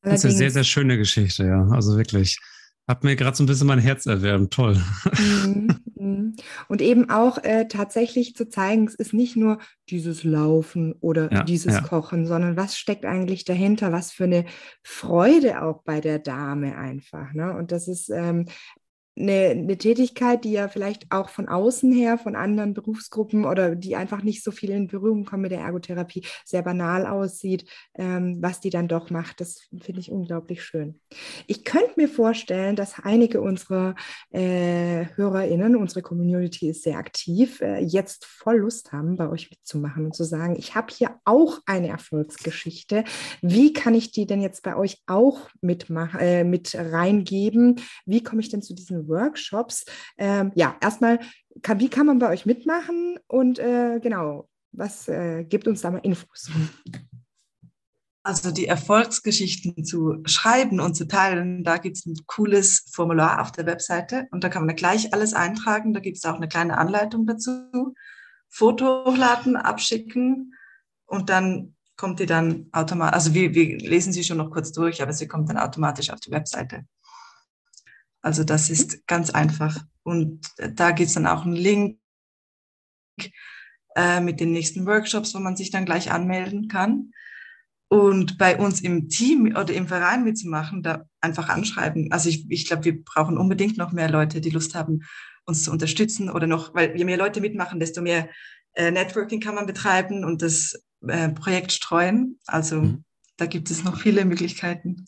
Das 0.02 0.20
ist 0.20 0.24
eine 0.24 0.34
sehr, 0.34 0.50
sehr 0.50 0.64
schöne 0.64 0.96
Geschichte, 0.96 1.44
ja. 1.44 1.68
Also 1.70 1.96
wirklich. 1.96 2.38
Hat 2.88 3.04
mir 3.04 3.14
gerade 3.16 3.36
so 3.36 3.44
ein 3.44 3.46
bisschen 3.46 3.66
mein 3.66 3.78
Herz 3.78 4.06
erwärmt. 4.06 4.52
Toll. 4.52 4.82
Mhm. 5.18 5.68
Und 6.68 6.80
eben 6.80 7.10
auch 7.10 7.38
äh, 7.38 7.66
tatsächlich 7.68 8.34
zu 8.34 8.48
zeigen, 8.48 8.86
es 8.86 8.94
ist 8.94 9.12
nicht 9.12 9.36
nur 9.36 9.58
dieses 9.90 10.24
Laufen 10.24 10.94
oder 11.00 11.30
ja, 11.32 11.42
dieses 11.42 11.74
ja. 11.74 11.80
Kochen, 11.82 12.26
sondern 12.26 12.56
was 12.56 12.78
steckt 12.78 13.04
eigentlich 13.04 13.44
dahinter? 13.44 13.92
Was 13.92 14.10
für 14.10 14.24
eine 14.24 14.46
Freude 14.82 15.62
auch 15.62 15.82
bei 15.82 16.00
der 16.00 16.18
Dame 16.18 16.76
einfach. 16.76 17.32
Ne? 17.34 17.54
Und 17.54 17.72
das 17.72 17.88
ist 17.88 18.08
ähm, 18.08 18.46
eine, 19.20 19.50
eine, 19.50 19.78
Tätigkeit, 19.78 20.44
die 20.44 20.52
ja 20.52 20.68
vielleicht 20.68 21.10
auch 21.10 21.28
von 21.28 21.48
außen 21.48 21.92
her, 21.92 22.18
von 22.18 22.34
anderen 22.34 22.74
Berufsgruppen 22.74 23.44
oder 23.44 23.74
die 23.74 23.96
einfach 23.96 24.22
nicht 24.22 24.42
so 24.42 24.50
viel 24.50 24.70
in 24.70 24.86
Berührung 24.86 25.24
kommen 25.24 25.42
mit 25.42 25.52
der 25.52 25.60
Ergotherapie, 25.60 26.24
sehr 26.44 26.62
banal 26.62 27.06
aussieht, 27.06 27.64
ähm, 27.94 28.38
was 28.40 28.60
die 28.60 28.70
dann 28.70 28.88
doch 28.88 29.10
macht. 29.10 29.40
Das 29.40 29.68
finde 29.80 30.00
ich 30.00 30.10
unglaublich 30.10 30.64
schön. 30.64 31.00
Ich 31.46 31.64
könnte 31.64 31.92
mir 31.96 32.08
vorstellen, 32.08 32.76
dass 32.76 33.00
einige 33.02 33.40
unserer 33.40 33.94
äh, 34.30 35.06
HörerInnen, 35.14 35.76
unsere 35.76 36.02
Community 36.02 36.70
ist 36.70 36.82
sehr 36.82 36.98
aktiv, 36.98 37.60
äh, 37.60 37.80
jetzt 37.80 38.24
voll 38.24 38.58
Lust 38.58 38.92
haben, 38.92 39.16
bei 39.16 39.28
euch 39.28 39.50
mitzumachen 39.50 40.06
und 40.06 40.14
zu 40.14 40.24
sagen, 40.24 40.56
ich 40.56 40.74
habe 40.74 40.92
hier 40.92 41.16
auch 41.24 41.58
eine 41.66 41.88
Erfolgsgeschichte. 41.88 43.04
Wie 43.42 43.72
kann 43.72 43.94
ich 43.94 44.12
die 44.12 44.26
denn 44.26 44.40
jetzt 44.40 44.62
bei 44.62 44.76
euch 44.76 45.02
auch 45.06 45.50
mitmachen, 45.60 46.20
äh, 46.20 46.44
mit 46.44 46.74
reingeben? 46.74 47.80
Wie 48.06 48.22
komme 48.22 48.40
ich 48.40 48.48
denn 48.48 48.62
zu 48.62 48.74
diesen 48.74 49.09
Workshops. 49.10 49.84
Ähm, 50.16 50.52
ja, 50.54 50.76
erstmal, 50.80 51.20
wie 51.76 51.90
kann 51.90 52.06
man 52.06 52.18
bei 52.18 52.30
euch 52.30 52.46
mitmachen 52.46 53.18
und 53.26 53.58
äh, 53.58 54.00
genau, 54.00 54.48
was 54.72 55.08
äh, 55.08 55.44
gibt 55.44 55.68
uns 55.68 55.82
da 55.82 55.90
mal 55.90 55.98
Infos? 55.98 56.50
Also 58.22 58.50
die 58.50 58.66
Erfolgsgeschichten 58.66 59.84
zu 59.84 60.22
schreiben 60.26 60.78
und 60.80 60.94
zu 60.94 61.08
teilen, 61.08 61.64
da 61.64 61.78
gibt 61.78 61.96
es 61.96 62.06
ein 62.06 62.14
cooles 62.26 62.90
Formular 62.92 63.40
auf 63.40 63.50
der 63.50 63.66
Webseite 63.66 64.28
und 64.30 64.44
da 64.44 64.50
kann 64.50 64.66
man 64.66 64.76
gleich 64.76 65.14
alles 65.14 65.32
eintragen. 65.32 65.94
Da 65.94 66.00
gibt 66.00 66.18
es 66.18 66.24
auch 66.24 66.36
eine 66.36 66.48
kleine 66.48 66.76
Anleitung 66.76 67.26
dazu. 67.26 67.94
Foto 68.50 69.04
hochladen, 69.06 69.56
abschicken 69.56 70.54
und 71.06 71.30
dann 71.30 71.76
kommt 71.96 72.18
die 72.18 72.26
dann 72.26 72.66
automatisch, 72.72 73.14
also 73.14 73.34
wir, 73.34 73.54
wir 73.54 73.78
lesen 73.78 74.12
sie 74.12 74.24
schon 74.24 74.38
noch 74.38 74.50
kurz 74.50 74.72
durch, 74.72 75.02
aber 75.02 75.12
sie 75.12 75.28
kommt 75.28 75.48
dann 75.48 75.58
automatisch 75.58 76.10
auf 76.10 76.20
die 76.20 76.30
Webseite. 76.30 76.84
Also 78.22 78.44
das 78.44 78.68
mhm. 78.68 78.74
ist 78.74 79.06
ganz 79.06 79.30
einfach. 79.30 79.84
Und 80.02 80.46
da 80.56 80.90
gibt 80.92 81.08
es 81.08 81.14
dann 81.14 81.26
auch 81.26 81.44
einen 81.44 81.54
Link 81.54 81.98
äh, 83.96 84.20
mit 84.20 84.40
den 84.40 84.52
nächsten 84.52 84.86
Workshops, 84.86 85.34
wo 85.34 85.38
man 85.38 85.56
sich 85.56 85.70
dann 85.70 85.84
gleich 85.84 86.10
anmelden 86.10 86.68
kann. 86.68 87.12
Und 87.88 88.38
bei 88.38 88.56
uns 88.56 88.80
im 88.80 89.08
Team 89.08 89.56
oder 89.56 89.74
im 89.74 89.88
Verein 89.88 90.22
mitzumachen, 90.22 90.82
da 90.82 91.06
einfach 91.20 91.48
anschreiben. 91.48 92.12
Also 92.12 92.28
ich, 92.28 92.48
ich 92.48 92.66
glaube, 92.66 92.84
wir 92.84 93.02
brauchen 93.02 93.36
unbedingt 93.36 93.78
noch 93.78 93.90
mehr 93.90 94.08
Leute, 94.08 94.40
die 94.40 94.50
Lust 94.50 94.76
haben, 94.76 95.00
uns 95.44 95.64
zu 95.64 95.72
unterstützen 95.72 96.30
oder 96.30 96.46
noch, 96.46 96.72
weil 96.72 96.96
je 96.96 97.04
mehr 97.04 97.16
Leute 97.16 97.40
mitmachen, 97.40 97.80
desto 97.80 98.00
mehr 98.00 98.28
äh, 98.74 98.92
Networking 98.92 99.40
kann 99.40 99.56
man 99.56 99.66
betreiben 99.66 100.24
und 100.24 100.42
das 100.42 100.80
äh, 101.06 101.30
Projekt 101.30 101.72
streuen. 101.72 102.38
Also 102.46 102.82
mhm. 102.82 103.04
da 103.36 103.46
gibt 103.46 103.70
es 103.70 103.82
noch 103.82 103.98
viele 104.00 104.24
Möglichkeiten. 104.24 105.06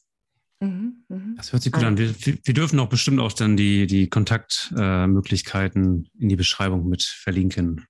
Mhm, 0.63 1.05
mhm. 1.09 1.35
Das 1.37 1.53
hört 1.53 1.65
sich 1.65 1.73
gut 1.73 1.83
an. 1.83 1.99
Wir, 1.99 2.15
wir, 2.15 2.55
dürfen 2.55 2.79
auch 2.79 2.89
bestimmt 2.89 3.19
auch 3.19 3.33
dann 3.33 3.57
die, 3.57 3.89
die 3.89 4.09
Kontaktmöglichkeiten 4.09 6.05
äh, 6.05 6.23
in 6.23 6.29
die 6.29 6.37
Beschreibung 6.37 6.89
mit 6.89 7.03
verlinken. 7.03 7.85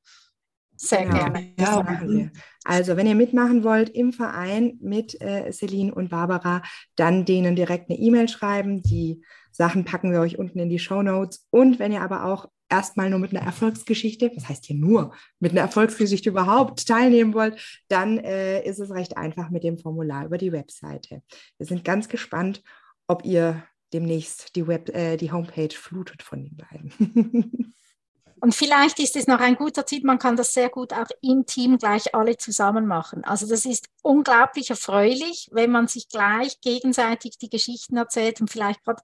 Sehr 0.77 1.05
gerne. 1.05 1.53
Ja, 1.59 1.83
machen 1.83 2.09
wir. 2.09 2.31
Also, 2.65 2.97
wenn 2.97 3.07
ihr 3.07 3.15
mitmachen 3.15 3.65
wollt 3.65 3.91
im 3.91 4.13
Verein 4.13 4.79
mit 4.81 5.21
äh, 5.21 5.51
Celine 5.53 5.95
und 5.95 6.11
Barbara, 6.11 6.63
dann 6.97 7.25
denen 7.25 7.57
direkt 7.57 7.91
eine 7.91 7.99
E-Mail 7.99 8.29
schreiben. 8.29 8.83
Die 8.83 9.25
Sachen 9.51 9.85
packen 9.85 10.13
wir 10.13 10.21
euch 10.21 10.39
unten 10.39 10.59
in 10.59 10.71
die 10.71 10.79
Show 10.79 11.03
Notes. 11.03 11.47
Und 11.51 11.79
wenn 11.79 11.93
ihr 11.93 12.03
aber 12.03 12.25
auch 12.25 12.49
erstmal 12.73 13.11
nur 13.11 13.19
mit 13.19 13.37
einer 13.37 13.45
Erfolgsgeschichte, 13.45 14.31
was 14.35 14.49
heißt 14.49 14.65
hier 14.67 14.77
nur, 14.77 15.13
mit 15.41 15.53
einer 15.53 15.61
Erfolgsgeschichte 15.61 16.31
überhaupt 16.31 16.87
teilnehmen 16.87 17.35
wollt, 17.35 17.83
dann 17.89 18.19
äh, 18.19 18.65
ist 18.65 18.79
es 18.79 18.91
recht 18.91 19.17
einfach 19.17 19.51
mit 19.51 19.63
dem 19.63 19.79
Formular 19.79 20.25
über 20.25 20.39
die 20.39 20.53
Webseite. 20.53 21.23
Wir 21.59 21.67
sind 21.67 21.85
ganz 21.85 22.09
gespannt, 22.09 22.63
ob 23.07 23.25
ihr 23.25 23.63
demnächst 23.93 24.57
die, 24.57 24.67
Web, 24.67 24.89
äh, 24.95 25.19
die 25.19 25.33
Homepage 25.33 25.75
flutet 25.75 26.23
von 26.23 26.45
den 26.45 26.57
beiden. 26.57 27.75
Und 28.43 28.57
vielleicht 28.57 28.99
ist 28.99 29.15
es 29.15 29.29
noch 29.29 29.39
ein 29.39 29.55
guter 29.55 29.87
Tipp, 29.87 30.03
man 30.03 30.19
kann 30.19 30.35
das 30.35 30.53
sehr 30.53 30.69
gut 30.69 30.93
auch 30.93 31.07
im 31.21 31.47
Team 31.47 31.79
gleich 31.79 32.13
alle 32.13 32.37
zusammen 32.37 32.89
machen. 32.89 33.23
Also 33.23 33.47
das 33.47 33.65
ist 33.65 33.87
unglaublich 34.03 34.69
erfreulich, 34.71 35.49
wenn 35.53 35.71
man 35.71 35.87
sich 35.87 36.09
gleich 36.09 36.61
gegenseitig 36.61 37.39
die 37.39 37.49
Geschichten 37.49 37.97
erzählt 37.97 38.41
und 38.41 38.51
vielleicht 38.51 38.83
gerade 38.83 39.01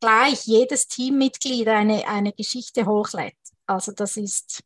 gleich 0.00 0.44
jedes 0.44 0.86
Teammitglied 0.86 1.66
eine, 1.66 2.06
eine 2.06 2.34
Geschichte 2.34 2.84
hochlädt. 2.84 3.32
Also 3.66 3.92
das 3.92 4.18
ist 4.18 4.60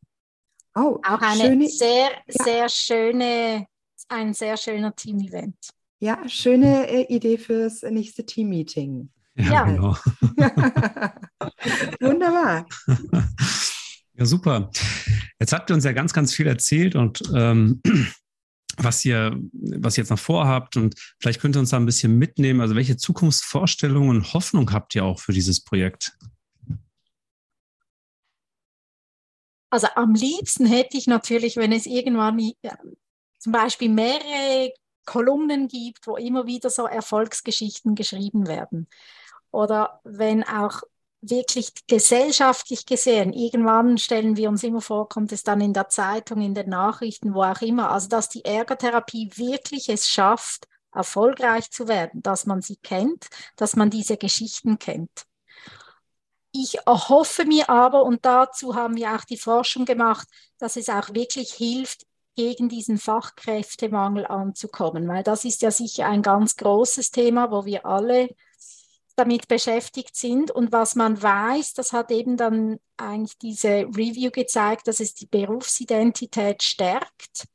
oh, 0.74 0.98
auch 1.06 1.20
eine 1.20 1.40
schöne, 1.40 1.68
sehr, 1.68 2.10
ja. 2.10 2.44
sehr 2.44 2.68
schöne, 2.68 3.66
ein 4.08 4.34
sehr 4.34 4.56
schöner 4.56 4.96
Team-Event. 4.96 5.70
Ja, 6.00 6.28
schöne 6.28 6.88
äh, 6.88 7.02
Idee 7.02 7.38
fürs 7.38 7.82
nächste 7.82 8.26
Team-Meeting. 8.26 9.10
Ja, 9.36 9.44
ja, 9.44 9.62
genau. 9.62 9.96
Wunderbar. 12.00 12.66
Ja, 14.18 14.26
super. 14.26 14.70
Jetzt 15.38 15.52
habt 15.52 15.70
ihr 15.70 15.74
uns 15.74 15.84
ja 15.84 15.92
ganz, 15.92 16.12
ganz 16.12 16.34
viel 16.34 16.48
erzählt 16.48 16.96
und 16.96 17.22
ähm, 17.36 17.80
was 18.76 19.04
ihr, 19.04 19.38
was 19.52 19.96
ihr 19.96 20.02
jetzt 20.02 20.10
noch 20.10 20.18
vorhabt 20.18 20.76
und 20.76 20.96
vielleicht 21.20 21.40
könnt 21.40 21.56
ihr 21.56 21.60
uns 21.60 21.70
da 21.70 21.76
ein 21.76 21.86
bisschen 21.86 22.18
mitnehmen. 22.18 22.60
Also 22.60 22.74
welche 22.74 22.96
Zukunftsvorstellungen 22.96 24.10
und 24.10 24.34
Hoffnung 24.34 24.72
habt 24.72 24.96
ihr 24.96 25.04
auch 25.04 25.20
für 25.20 25.32
dieses 25.32 25.62
Projekt? 25.62 26.18
Also 29.70 29.86
am 29.94 30.14
liebsten 30.14 30.66
hätte 30.66 30.96
ich 30.96 31.06
natürlich, 31.06 31.56
wenn 31.56 31.70
es 31.70 31.86
irgendwann 31.86 32.40
ja, 32.62 32.76
zum 33.38 33.52
Beispiel 33.52 33.88
mehrere 33.88 34.72
Kolumnen 35.04 35.68
gibt, 35.68 36.06
wo 36.08 36.16
immer 36.16 36.46
wieder 36.46 36.70
so 36.70 36.86
Erfolgsgeschichten 36.86 37.94
geschrieben 37.94 38.48
werden. 38.48 38.88
Oder 39.52 40.00
wenn 40.04 40.42
auch 40.42 40.82
wirklich 41.20 41.72
gesellschaftlich 41.86 42.86
gesehen, 42.86 43.32
irgendwann 43.32 43.98
stellen 43.98 44.36
wir 44.36 44.48
uns 44.48 44.62
immer 44.62 44.80
vor, 44.80 45.08
kommt 45.08 45.32
es 45.32 45.42
dann 45.42 45.60
in 45.60 45.72
der 45.72 45.88
Zeitung, 45.88 46.40
in 46.40 46.54
den 46.54 46.68
Nachrichten, 46.68 47.34
wo 47.34 47.42
auch 47.42 47.60
immer, 47.60 47.90
also 47.90 48.08
dass 48.08 48.28
die 48.28 48.44
Ärgertherapie 48.44 49.30
wirklich 49.34 49.88
es 49.88 50.08
schafft, 50.08 50.68
erfolgreich 50.92 51.70
zu 51.70 51.88
werden, 51.88 52.22
dass 52.22 52.46
man 52.46 52.62
sie 52.62 52.76
kennt, 52.76 53.26
dass 53.56 53.76
man 53.76 53.90
diese 53.90 54.16
Geschichten 54.16 54.78
kennt. 54.78 55.26
Ich 56.52 56.78
erhoffe 56.86 57.44
mir 57.44 57.68
aber, 57.68 58.04
und 58.04 58.24
dazu 58.24 58.74
haben 58.74 58.96
wir 58.96 59.14
auch 59.14 59.24
die 59.24 59.36
Forschung 59.36 59.84
gemacht, 59.84 60.26
dass 60.58 60.76
es 60.76 60.88
auch 60.88 61.12
wirklich 61.14 61.52
hilft, 61.52 62.06
gegen 62.38 62.68
diesen 62.68 62.98
Fachkräftemangel 62.98 64.24
anzukommen, 64.24 65.08
weil 65.08 65.24
das 65.24 65.44
ist 65.44 65.60
ja 65.60 65.72
sicher 65.72 66.06
ein 66.06 66.22
ganz 66.22 66.56
großes 66.56 67.10
Thema, 67.10 67.50
wo 67.50 67.64
wir 67.64 67.84
alle 67.84 68.28
damit 69.18 69.48
beschäftigt 69.48 70.16
sind. 70.16 70.50
Und 70.50 70.72
was 70.72 70.94
man 70.94 71.20
weiß, 71.20 71.74
das 71.74 71.92
hat 71.92 72.10
eben 72.10 72.36
dann 72.36 72.78
eigentlich 72.96 73.38
diese 73.38 73.86
Review 73.88 74.30
gezeigt, 74.30 74.88
dass 74.88 75.00
es 75.00 75.14
die 75.14 75.26
Berufsidentität 75.26 76.62
stärkt. 76.62 77.48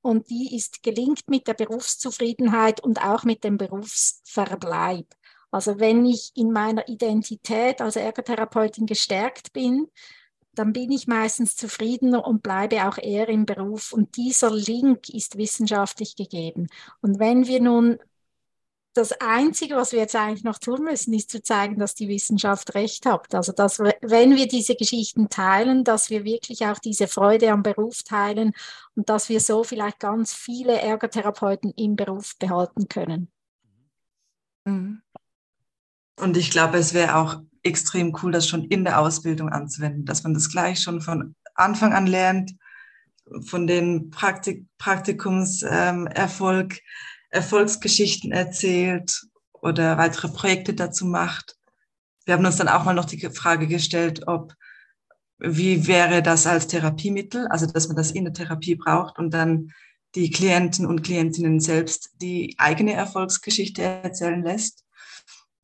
Und 0.00 0.30
die 0.30 0.54
ist 0.56 0.82
gelingt 0.82 1.28
mit 1.28 1.48
der 1.48 1.54
Berufszufriedenheit 1.54 2.80
und 2.80 3.02
auch 3.02 3.24
mit 3.24 3.44
dem 3.44 3.58
Berufsverbleib. 3.58 5.06
Also 5.50 5.80
wenn 5.80 6.04
ich 6.04 6.32
in 6.34 6.52
meiner 6.52 6.88
Identität 6.88 7.80
als 7.80 7.96
Ergotherapeutin 7.96 8.86
gestärkt 8.86 9.52
bin, 9.52 9.88
dann 10.52 10.72
bin 10.72 10.90
ich 10.90 11.06
meistens 11.06 11.56
zufriedener 11.56 12.26
und 12.26 12.42
bleibe 12.42 12.88
auch 12.88 12.98
eher 12.98 13.28
im 13.28 13.46
Beruf. 13.46 13.92
Und 13.92 14.16
dieser 14.16 14.50
Link 14.50 15.08
ist 15.08 15.38
wissenschaftlich 15.38 16.16
gegeben. 16.16 16.66
Und 17.00 17.18
wenn 17.18 17.46
wir 17.46 17.60
nun 17.60 17.98
das 18.98 19.12
Einzige, 19.20 19.76
was 19.76 19.92
wir 19.92 20.00
jetzt 20.00 20.16
eigentlich 20.16 20.42
noch 20.42 20.58
tun 20.58 20.82
müssen, 20.82 21.14
ist 21.14 21.30
zu 21.30 21.40
zeigen, 21.40 21.78
dass 21.78 21.94
die 21.94 22.08
Wissenschaft 22.08 22.74
recht 22.74 23.06
hat. 23.06 23.32
Also, 23.34 23.52
dass 23.52 23.78
wenn 23.78 24.34
wir 24.36 24.48
diese 24.48 24.74
Geschichten 24.74 25.28
teilen, 25.28 25.84
dass 25.84 26.10
wir 26.10 26.24
wirklich 26.24 26.66
auch 26.66 26.78
diese 26.78 27.06
Freude 27.06 27.52
am 27.52 27.62
Beruf 27.62 28.02
teilen 28.02 28.52
und 28.96 29.08
dass 29.08 29.28
wir 29.28 29.40
so 29.40 29.62
vielleicht 29.62 30.00
ganz 30.00 30.34
viele 30.34 30.80
Ergotherapeuten 30.80 31.72
im 31.76 31.94
Beruf 31.94 32.36
behalten 32.38 32.88
können. 32.88 33.28
Mhm. 34.64 35.00
Und 36.20 36.36
ich 36.36 36.50
glaube, 36.50 36.78
es 36.78 36.92
wäre 36.92 37.14
auch 37.16 37.40
extrem 37.62 38.16
cool, 38.22 38.32
das 38.32 38.48
schon 38.48 38.64
in 38.64 38.82
der 38.84 38.98
Ausbildung 38.98 39.48
anzuwenden, 39.50 40.04
dass 40.04 40.24
man 40.24 40.34
das 40.34 40.50
gleich 40.50 40.80
schon 40.80 41.00
von 41.00 41.36
Anfang 41.54 41.92
an 41.92 42.08
lernt, 42.08 42.56
von 43.42 43.68
den 43.68 44.10
Praktik 44.10 44.66
Praktikumserfolg, 44.78 46.72
ähm, 46.72 46.78
Erfolgsgeschichten 47.30 48.32
erzählt 48.32 49.26
oder 49.52 49.98
weitere 49.98 50.28
Projekte 50.28 50.74
dazu 50.74 51.06
macht. 51.06 51.56
Wir 52.24 52.34
haben 52.34 52.44
uns 52.44 52.56
dann 52.56 52.68
auch 52.68 52.84
mal 52.84 52.94
noch 52.94 53.04
die 53.04 53.20
Frage 53.30 53.66
gestellt, 53.66 54.26
ob 54.26 54.54
wie 55.38 55.86
wäre 55.86 56.22
das 56.22 56.46
als 56.46 56.66
Therapiemittel, 56.66 57.46
also 57.48 57.66
dass 57.66 57.86
man 57.86 57.96
das 57.96 58.10
in 58.10 58.24
der 58.24 58.32
Therapie 58.32 58.74
braucht 58.74 59.18
und 59.18 59.32
dann 59.32 59.72
die 60.14 60.30
Klienten 60.30 60.86
und 60.86 61.02
Klientinnen 61.02 61.60
selbst 61.60 62.10
die 62.20 62.54
eigene 62.58 62.94
Erfolgsgeschichte 62.94 63.82
erzählen 63.82 64.42
lässt. 64.42 64.84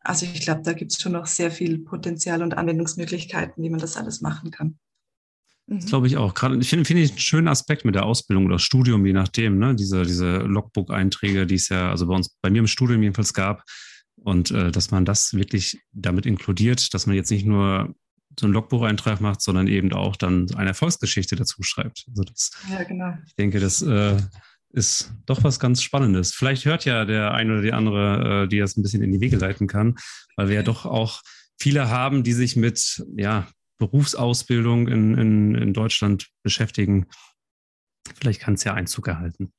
Also 0.01 0.27
ich 0.27 0.43
glaube, 0.43 0.63
da 0.63 0.75
gibt 0.75 0.93
es 0.93 1.01
schon 1.01 1.13
noch 1.13 1.27
sehr 1.27 1.51
viel 1.51 1.79
Potenzial 1.79 2.43
und 2.43 2.57
Anwendungsmöglichkeiten, 2.57 3.63
wie 3.63 3.71
man 3.71 3.81
das 3.81 3.97
alles 3.97 4.21
machen 4.21 4.51
kann. 4.51 4.79
Das 5.67 5.87
glaube 5.87 6.07
ich 6.07 6.17
auch. 6.19 6.35
Gerade, 6.35 6.59
ich 6.59 6.69
finde, 6.69 6.85
finde 6.85 7.03
ich 7.03 7.11
einen 7.11 7.19
schönen 7.19 7.49
Aspekt 7.49 7.85
mit 7.85 7.95
der 7.95 8.05
Ausbildung 8.05 8.45
oder 8.47 8.59
Studium, 8.59 9.07
je 9.07 9.15
nachdem, 9.15 9.59
ne? 9.59 9.75
Diese, 9.75 10.03
diese 10.03 10.39
Logbook-Einträge, 10.39 11.47
die 11.47 11.55
es 11.55 11.71
ja, 11.71 11.91
also 11.91 12.07
bei 12.07 12.15
uns, 12.15 12.37
bei 12.43 12.51
mir 12.51 12.59
im 12.59 12.67
Studium 12.67 13.03
jedenfalls 13.03 13.33
gab. 13.33 13.65
Und 14.17 14.51
äh, 14.51 14.71
dass 14.71 14.91
man 14.91 15.05
das 15.05 15.35
wirklich 15.35 15.81
damit 15.93 16.27
inkludiert, 16.27 16.93
dass 16.95 17.07
man 17.07 17.17
jetzt 17.17 17.31
nicht 17.31 17.47
nur 17.47 17.95
so 18.39 18.47
einen 18.47 18.55
Logbucheintrag 18.55 19.21
macht, 19.21 19.41
sondern 19.41 19.69
eben 19.69 19.93
auch 19.93 20.17
dann 20.17 20.51
eine 20.55 20.71
Erfolgsgeschichte 20.71 21.37
dazu 21.37 21.63
schreibt. 21.63 22.05
Also 22.09 22.25
das, 22.25 22.51
ja, 22.71 22.83
genau. 22.83 23.15
Ich 23.27 23.35
denke, 23.37 23.61
das 23.61 23.81
äh, 23.83 24.17
ist 24.71 25.13
doch 25.27 25.45
was 25.45 25.61
ganz 25.61 25.83
Spannendes. 25.83 26.35
Vielleicht 26.35 26.65
hört 26.65 26.85
ja 26.85 27.05
der 27.05 27.33
eine 27.33 27.53
oder 27.53 27.63
die 27.63 27.73
andere, 27.73 28.45
äh, 28.45 28.49
die 28.49 28.59
das 28.59 28.77
ein 28.77 28.83
bisschen 28.83 29.03
in 29.03 29.13
die 29.13 29.21
Wege 29.21 29.37
leiten 29.37 29.67
kann, 29.67 29.97
weil 30.37 30.49
wir 30.49 30.57
ja 30.57 30.63
doch 30.63 30.85
auch 30.85 31.23
viele 31.59 31.89
haben, 31.89 32.25
die 32.25 32.33
sich 32.33 32.57
mit 32.57 33.05
ja, 33.17 33.47
Berufsausbildung 33.79 34.89
in, 34.89 35.17
in, 35.17 35.55
in 35.55 35.73
Deutschland 35.73 36.29
beschäftigen. 36.43 37.07
Vielleicht 38.19 38.41
kann 38.41 38.55
es 38.55 38.65
ja 38.65 38.75
Einzug 38.75 39.09
erhalten. 39.09 39.53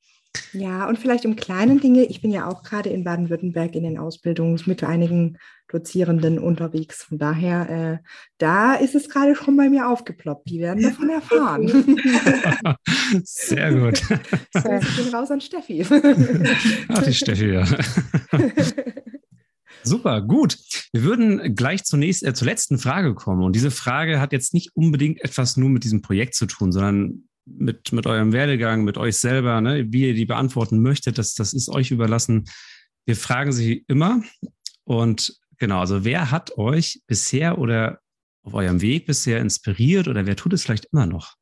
Ja, 0.52 0.86
und 0.88 0.98
vielleicht 0.98 1.24
im 1.24 1.36
kleinen 1.36 1.80
Dinge. 1.80 2.04
Ich 2.04 2.20
bin 2.20 2.30
ja 2.30 2.46
auch 2.46 2.62
gerade 2.62 2.90
in 2.90 3.04
Baden-Württemberg 3.04 3.74
in 3.74 3.84
den 3.84 3.98
Ausbildungen 3.98 4.60
mit 4.66 4.84
einigen 4.84 5.38
Dozierenden 5.68 6.38
unterwegs. 6.38 7.02
Von 7.04 7.18
daher, 7.18 7.70
äh, 7.70 7.98
da 8.38 8.74
ist 8.74 8.94
es 8.94 9.08
gerade 9.08 9.34
schon 9.34 9.56
bei 9.56 9.68
mir 9.68 9.88
aufgeploppt. 9.88 10.48
Die 10.48 10.60
werden 10.60 10.82
davon 10.82 11.10
erfahren. 11.10 11.68
Sehr 13.24 13.72
gut. 13.72 14.02
So, 14.52 14.72
ich 14.72 14.96
bin 14.96 15.14
raus 15.14 15.30
an 15.30 15.40
Steffi. 15.40 15.84
Ach, 16.88 17.02
die 17.02 17.14
Steffi, 17.14 17.52
ja. 17.52 17.64
Super, 19.86 20.20
gut. 20.20 20.58
Wir 20.92 21.04
würden 21.04 21.54
gleich 21.54 21.84
zunächst 21.84 22.24
äh, 22.24 22.34
zur 22.34 22.46
letzten 22.46 22.78
Frage 22.78 23.14
kommen. 23.14 23.44
Und 23.44 23.54
diese 23.54 23.70
Frage 23.70 24.18
hat 24.20 24.32
jetzt 24.32 24.52
nicht 24.52 24.74
unbedingt 24.74 25.22
etwas 25.22 25.56
nur 25.56 25.68
mit 25.68 25.84
diesem 25.84 26.02
Projekt 26.02 26.34
zu 26.34 26.46
tun, 26.46 26.72
sondern 26.72 27.28
mit, 27.44 27.92
mit 27.92 28.06
eurem 28.06 28.32
Werdegang, 28.32 28.82
mit 28.82 28.98
euch 28.98 29.16
selber, 29.16 29.60
ne? 29.60 29.86
wie 29.92 30.08
ihr 30.08 30.14
die 30.14 30.26
beantworten 30.26 30.82
möchtet, 30.82 31.18
das, 31.18 31.34
das 31.34 31.52
ist 31.52 31.68
euch 31.68 31.92
überlassen. 31.92 32.46
Wir 33.04 33.14
fragen 33.14 33.52
sie 33.52 33.84
immer. 33.86 34.22
Und 34.82 35.38
genau, 35.58 35.80
also 35.80 36.04
wer 36.04 36.32
hat 36.32 36.58
euch 36.58 37.00
bisher 37.06 37.58
oder 37.58 38.00
auf 38.42 38.54
eurem 38.54 38.80
Weg 38.80 39.06
bisher 39.06 39.40
inspiriert 39.40 40.08
oder 40.08 40.26
wer 40.26 40.34
tut 40.34 40.52
es 40.52 40.64
vielleicht 40.64 40.88
immer 40.92 41.06
noch? 41.06 41.34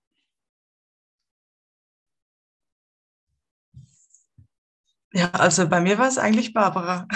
Ja, 5.15 5.31
also 5.31 5.69
bei 5.69 5.81
mir 5.81 5.97
war 5.97 6.09
es 6.09 6.19
eigentlich 6.19 6.53
Barbara. 6.53 7.07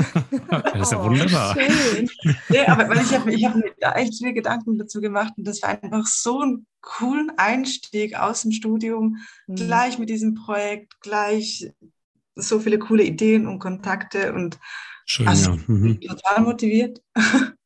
das 0.50 0.82
ist 0.82 0.92
ja 0.92 1.00
oh, 1.00 1.04
wunderbar. 1.04 1.54
Schön. 1.54 2.10
Nee, 2.48 2.66
aber 2.66 2.88
weil 2.88 3.02
ich 3.04 3.14
habe 3.14 3.32
ich 3.32 3.44
hab 3.44 3.54
mir 3.54 3.72
da 3.80 3.94
echt 3.94 4.16
viele 4.18 4.32
Gedanken 4.32 4.78
dazu 4.78 5.00
gemacht 5.00 5.34
und 5.36 5.44
das 5.46 5.62
war 5.62 5.70
einfach 5.82 6.06
so 6.06 6.40
ein 6.40 6.66
coolen 6.80 7.30
Einstieg 7.36 8.16
aus 8.18 8.42
dem 8.42 8.52
Studium, 8.52 9.18
mhm. 9.46 9.54
gleich 9.56 9.98
mit 9.98 10.08
diesem 10.08 10.34
Projekt, 10.34 11.00
gleich 11.00 11.70
so 12.34 12.60
viele 12.60 12.78
coole 12.78 13.02
Ideen 13.02 13.46
und 13.46 13.58
Kontakte 13.58 14.32
und 14.32 14.58
Schön, 15.06 15.28
also, 15.28 15.52
ja. 15.52 15.58
mhm. 15.66 16.00
total 16.00 16.42
motiviert. 16.42 17.02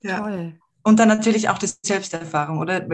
ja. 0.00 0.20
Toll. 0.20 0.58
Und 0.82 0.98
dann 0.98 1.08
natürlich 1.08 1.48
auch 1.48 1.58
die 1.58 1.68
Selbsterfahrung, 1.82 2.58
oder? 2.58 2.86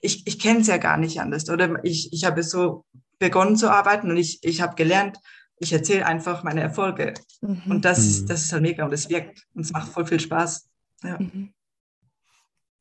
Ich, 0.00 0.26
ich 0.26 0.38
kenne 0.38 0.60
es 0.60 0.66
ja 0.66 0.78
gar 0.78 0.96
nicht 0.96 1.20
anders, 1.20 1.48
oder? 1.50 1.84
Ich, 1.84 2.12
ich 2.12 2.24
habe 2.24 2.42
so 2.42 2.84
begonnen 3.18 3.56
zu 3.56 3.70
arbeiten 3.70 4.10
und 4.10 4.16
ich, 4.16 4.42
ich 4.42 4.60
habe 4.60 4.74
gelernt, 4.74 5.18
ich 5.62 5.72
erzähle 5.72 6.06
einfach 6.06 6.42
meine 6.42 6.60
Erfolge. 6.60 7.14
Mhm. 7.40 7.62
Und 7.68 7.84
das, 7.84 8.20
mhm. 8.20 8.26
das 8.26 8.42
ist 8.42 8.52
halt 8.52 8.62
mega 8.62 8.84
und 8.84 8.92
es 8.92 9.08
wirkt 9.08 9.46
und 9.54 9.62
es 9.62 9.72
macht 9.72 9.88
voll 9.88 10.06
viel 10.06 10.20
Spaß. 10.20 10.68
Ja. 11.04 11.18
Mhm. 11.18 11.52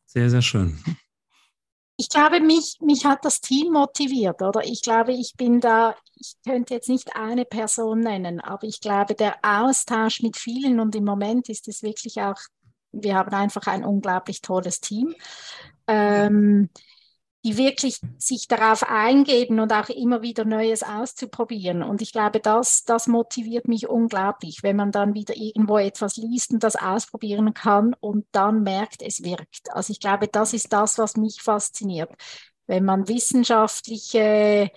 Sehr, 0.05 0.29
sehr 0.29 0.41
schön. 0.41 0.77
Ich 1.97 2.09
glaube, 2.09 2.39
mich, 2.39 2.77
mich 2.81 3.05
hat 3.05 3.23
das 3.23 3.41
Team 3.41 3.73
motiviert, 3.73 4.41
oder? 4.41 4.63
Ich 4.63 4.81
glaube, 4.81 5.13
ich 5.13 5.35
bin 5.37 5.61
da, 5.61 5.95
ich 6.15 6.33
könnte 6.43 6.73
jetzt 6.73 6.89
nicht 6.89 7.15
eine 7.15 7.45
Person 7.45 7.99
nennen, 7.99 8.39
aber 8.39 8.65
ich 8.65 8.81
glaube, 8.81 9.13
der 9.13 9.35
Austausch 9.43 10.21
mit 10.21 10.35
vielen 10.35 10.79
und 10.79 10.95
im 10.95 11.05
Moment 11.05 11.47
ist 11.47 11.67
es 11.67 11.83
wirklich 11.83 12.19
auch 12.21 12.39
wir 12.91 13.15
haben 13.15 13.33
einfach 13.33 13.67
ein 13.67 13.85
unglaublich 13.85 14.41
tolles 14.41 14.81
Team. 14.81 15.15
Ähm, 15.87 16.69
die 17.43 17.57
wirklich 17.57 17.99
sich 18.19 18.47
darauf 18.47 18.83
eingeben 18.83 19.59
und 19.59 19.73
auch 19.73 19.89
immer 19.89 20.21
wieder 20.21 20.45
Neues 20.45 20.83
auszuprobieren. 20.83 21.81
Und 21.81 22.01
ich 22.01 22.11
glaube, 22.11 22.39
das, 22.39 22.83
das 22.83 23.07
motiviert 23.07 23.67
mich 23.67 23.89
unglaublich, 23.89 24.61
wenn 24.61 24.75
man 24.75 24.91
dann 24.91 25.15
wieder 25.15 25.35
irgendwo 25.35 25.79
etwas 25.79 26.17
liest 26.17 26.51
und 26.51 26.63
das 26.63 26.75
ausprobieren 26.75 27.53
kann 27.55 27.95
und 27.99 28.27
dann 28.31 28.61
merkt, 28.61 29.01
es 29.01 29.23
wirkt. 29.23 29.71
Also 29.71 29.91
ich 29.91 29.99
glaube, 29.99 30.27
das 30.27 30.53
ist 30.53 30.71
das, 30.71 30.99
was 30.99 31.17
mich 31.17 31.41
fasziniert. 31.41 32.11
Wenn 32.67 32.85
man 32.85 33.07
wissenschaftliche 33.07 34.69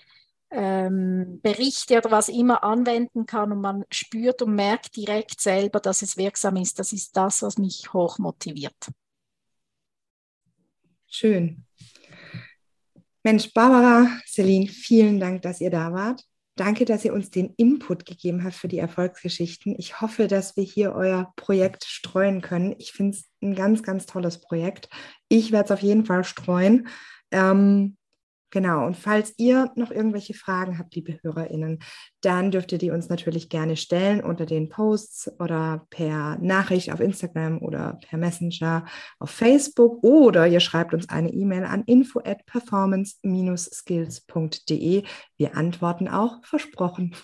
ähm, 0.50 1.40
Berichte 1.42 1.98
oder 1.98 2.11
was 2.12 2.31
immer 2.31 2.64
anwenden 2.64 3.27
kann 3.27 3.53
und 3.53 3.61
man 3.61 3.85
spürt 3.90 4.40
und 4.40 4.55
merkt 4.55 4.96
direkt 4.96 5.40
selber, 5.40 5.81
dass 5.81 6.00
es 6.00 6.16
wirksam 6.16 6.57
ist, 6.57 6.79
das 6.79 6.94
ist 6.94 7.14
das, 7.16 7.42
was 7.42 7.59
mich 7.59 7.92
hoch 7.92 8.18
motiviert. 8.18 8.88
Schön. 11.07 11.64
Mensch, 13.24 13.54
Barbara, 13.54 14.06
Celine, 14.26 14.68
vielen 14.68 15.18
Dank, 15.18 15.40
dass 15.42 15.62
ihr 15.62 15.70
da 15.70 15.92
wart. 15.94 16.22
Danke, 16.56 16.84
dass 16.84 17.04
ihr 17.04 17.14
uns 17.14 17.30
den 17.30 17.54
Input 17.56 18.04
gegeben 18.04 18.44
habt 18.44 18.54
für 18.54 18.68
die 18.68 18.78
Erfolgsgeschichten. 18.78 19.74
Ich 19.78 20.00
hoffe, 20.02 20.28
dass 20.28 20.56
wir 20.56 20.62
hier 20.62 20.94
euer 20.94 21.32
Projekt 21.34 21.84
streuen 21.84 22.42
können. 22.42 22.76
Ich 22.78 22.92
finde 22.92 23.16
es 23.16 23.24
ein 23.42 23.54
ganz, 23.54 23.82
ganz 23.82 24.04
tolles 24.06 24.40
Projekt. 24.40 24.90
Ich 25.28 25.52
werde 25.52 25.64
es 25.64 25.70
auf 25.72 25.80
jeden 25.80 26.04
Fall 26.04 26.22
streuen. 26.22 26.87
Ähm, 27.30 27.96
Genau, 28.54 28.86
und 28.86 28.96
falls 28.96 29.34
ihr 29.36 29.70
noch 29.74 29.90
irgendwelche 29.90 30.32
Fragen 30.32 30.78
habt, 30.78 30.94
liebe 30.94 31.18
HörerInnen, 31.24 31.80
dann 32.20 32.52
dürft 32.52 32.70
ihr 32.70 32.78
die 32.78 32.92
uns 32.92 33.08
natürlich 33.08 33.48
gerne 33.48 33.76
stellen 33.76 34.22
unter 34.22 34.46
den 34.46 34.68
Posts 34.68 35.40
oder 35.40 35.88
per 35.90 36.38
Nachricht 36.38 36.92
auf 36.92 37.00
Instagram 37.00 37.60
oder 37.60 37.98
per 38.08 38.16
Messenger 38.16 38.84
auf 39.18 39.30
Facebook 39.30 40.04
oder 40.04 40.46
ihr 40.46 40.60
schreibt 40.60 40.94
uns 40.94 41.08
eine 41.08 41.32
E-Mail 41.32 41.64
an 41.64 41.82
info 41.86 42.20
at 42.20 42.46
performance-skills.de. 42.46 45.02
Wir 45.36 45.56
antworten 45.56 46.06
auch, 46.06 46.44
versprochen. 46.44 47.16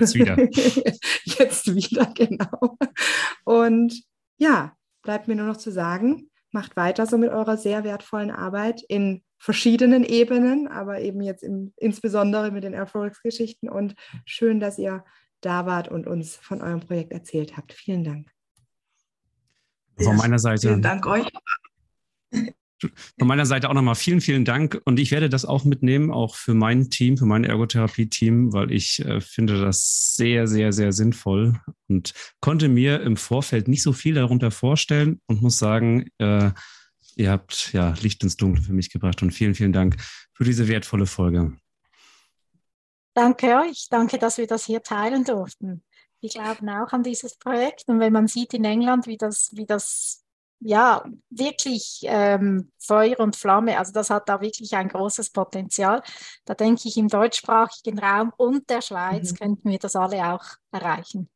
Jetzt 0.00 0.14
wieder. 0.14 0.38
Jetzt 1.24 1.74
wieder, 1.74 2.06
genau. 2.14 2.78
Und 3.44 4.02
ja, 4.38 4.72
bleibt 5.02 5.28
mir 5.28 5.36
nur 5.36 5.48
noch 5.48 5.58
zu 5.58 5.70
sagen, 5.70 6.30
macht 6.52 6.74
weiter 6.76 7.04
so 7.04 7.18
mit 7.18 7.28
eurer 7.28 7.58
sehr 7.58 7.84
wertvollen 7.84 8.30
Arbeit 8.30 8.80
in 8.88 9.22
verschiedenen 9.42 10.04
Ebenen, 10.04 10.68
aber 10.68 11.00
eben 11.00 11.20
jetzt 11.20 11.42
im, 11.42 11.72
insbesondere 11.76 12.52
mit 12.52 12.62
den 12.62 12.74
Erfolgsgeschichten. 12.74 13.68
Und 13.68 13.96
schön, 14.24 14.60
dass 14.60 14.78
ihr 14.78 15.04
da 15.40 15.66
wart 15.66 15.88
und 15.88 16.06
uns 16.06 16.36
von 16.36 16.62
eurem 16.62 16.78
Projekt 16.78 17.10
erzählt 17.10 17.56
habt. 17.56 17.72
Vielen 17.72 18.04
Dank. 18.04 18.30
Von 19.98 20.16
meiner 20.16 20.38
Seite. 20.38 20.68
Vielen 20.68 20.82
Dank 20.82 21.06
euch. 21.06 21.26
Von 23.18 23.28
meiner 23.28 23.44
Seite 23.44 23.68
auch 23.68 23.74
nochmal 23.74 23.96
vielen, 23.96 24.20
vielen 24.20 24.44
Dank. 24.44 24.80
Und 24.84 25.00
ich 25.00 25.10
werde 25.10 25.28
das 25.28 25.44
auch 25.44 25.64
mitnehmen, 25.64 26.12
auch 26.12 26.36
für 26.36 26.54
mein 26.54 26.88
Team, 26.88 27.18
für 27.18 27.26
mein 27.26 27.42
Ergotherapie-Team, 27.42 28.52
weil 28.52 28.70
ich 28.70 29.04
äh, 29.04 29.20
finde 29.20 29.60
das 29.60 30.14
sehr, 30.14 30.46
sehr, 30.46 30.72
sehr 30.72 30.92
sinnvoll 30.92 31.60
und 31.88 32.12
konnte 32.40 32.68
mir 32.68 33.00
im 33.00 33.16
Vorfeld 33.16 33.66
nicht 33.66 33.82
so 33.82 33.92
viel 33.92 34.14
darunter 34.14 34.52
vorstellen 34.52 35.20
und 35.26 35.42
muss 35.42 35.58
sagen, 35.58 36.06
äh, 36.18 36.52
Ihr 37.16 37.30
habt 37.30 37.72
ja 37.72 37.94
Licht 38.00 38.22
ins 38.22 38.36
Dunkel 38.36 38.62
für 38.62 38.72
mich 38.72 38.90
gebracht 38.90 39.22
und 39.22 39.32
vielen, 39.32 39.54
vielen 39.54 39.72
Dank 39.72 39.96
für 40.32 40.44
diese 40.44 40.68
wertvolle 40.68 41.06
Folge. 41.06 41.56
Danke 43.14 43.58
euch. 43.58 43.88
Danke, 43.90 44.18
dass 44.18 44.38
wir 44.38 44.46
das 44.46 44.64
hier 44.64 44.82
teilen 44.82 45.24
durften. 45.24 45.84
Wir 46.20 46.30
glauben 46.30 46.68
auch 46.68 46.92
an 46.92 47.02
dieses 47.02 47.36
Projekt. 47.36 47.84
Und 47.88 48.00
wenn 48.00 48.12
man 48.12 48.28
sieht 48.28 48.54
in 48.54 48.64
England, 48.64 49.06
wie 49.06 49.18
das, 49.18 49.50
wie 49.52 49.66
das 49.66 50.24
ja 50.60 51.04
wirklich 51.28 52.00
ähm, 52.04 52.70
Feuer 52.78 53.18
und 53.18 53.36
Flamme, 53.36 53.78
also 53.78 53.92
das 53.92 54.08
hat 54.08 54.28
da 54.28 54.40
wirklich 54.40 54.74
ein 54.74 54.88
großes 54.88 55.30
Potenzial. 55.30 56.02
Da 56.44 56.54
denke 56.54 56.88
ich, 56.88 56.96
im 56.96 57.08
deutschsprachigen 57.08 57.98
Raum 57.98 58.32
und 58.36 58.70
der 58.70 58.80
Schweiz 58.80 59.32
mhm. 59.32 59.36
könnten 59.36 59.70
wir 59.70 59.78
das 59.78 59.96
alle 59.96 60.32
auch 60.32 60.44
erreichen. 60.70 61.28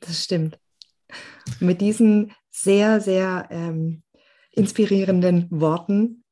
Das 0.00 0.24
stimmt. 0.24 0.58
Mit 1.60 1.80
diesen 1.80 2.34
sehr, 2.50 3.00
sehr 3.00 3.46
ähm, 3.50 4.03
inspirierenden 4.56 5.48
Worten 5.50 6.24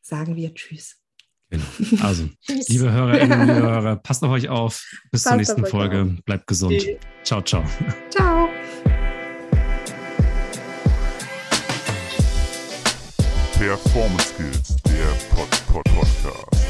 sagen 0.00 0.36
wir 0.36 0.54
Tschüss. 0.54 0.96
Genau. 1.50 1.64
Also, 2.02 2.28
liebe 2.68 2.92
Hörerinnen, 2.92 3.40
liebe 3.40 3.54
Hörer, 3.62 3.96
passt 3.96 4.22
auf 4.22 4.30
euch 4.30 4.48
auf. 4.48 4.84
Bis 5.10 5.24
passt 5.24 5.30
zur 5.30 5.36
nächsten 5.36 5.66
Folge. 5.66 6.02
Auf. 6.02 6.24
Bleibt 6.24 6.46
gesund. 6.46 6.78
Tschüss. 6.78 6.98
Ciao, 7.24 7.42
ciao. 7.42 7.64
Ciao. 8.10 8.48
Performance 13.58 14.32
Skills, 14.32 14.76
der 14.84 15.34
Pod 15.34 15.48
-Pod 15.68 15.84
Podcast. 15.92 16.69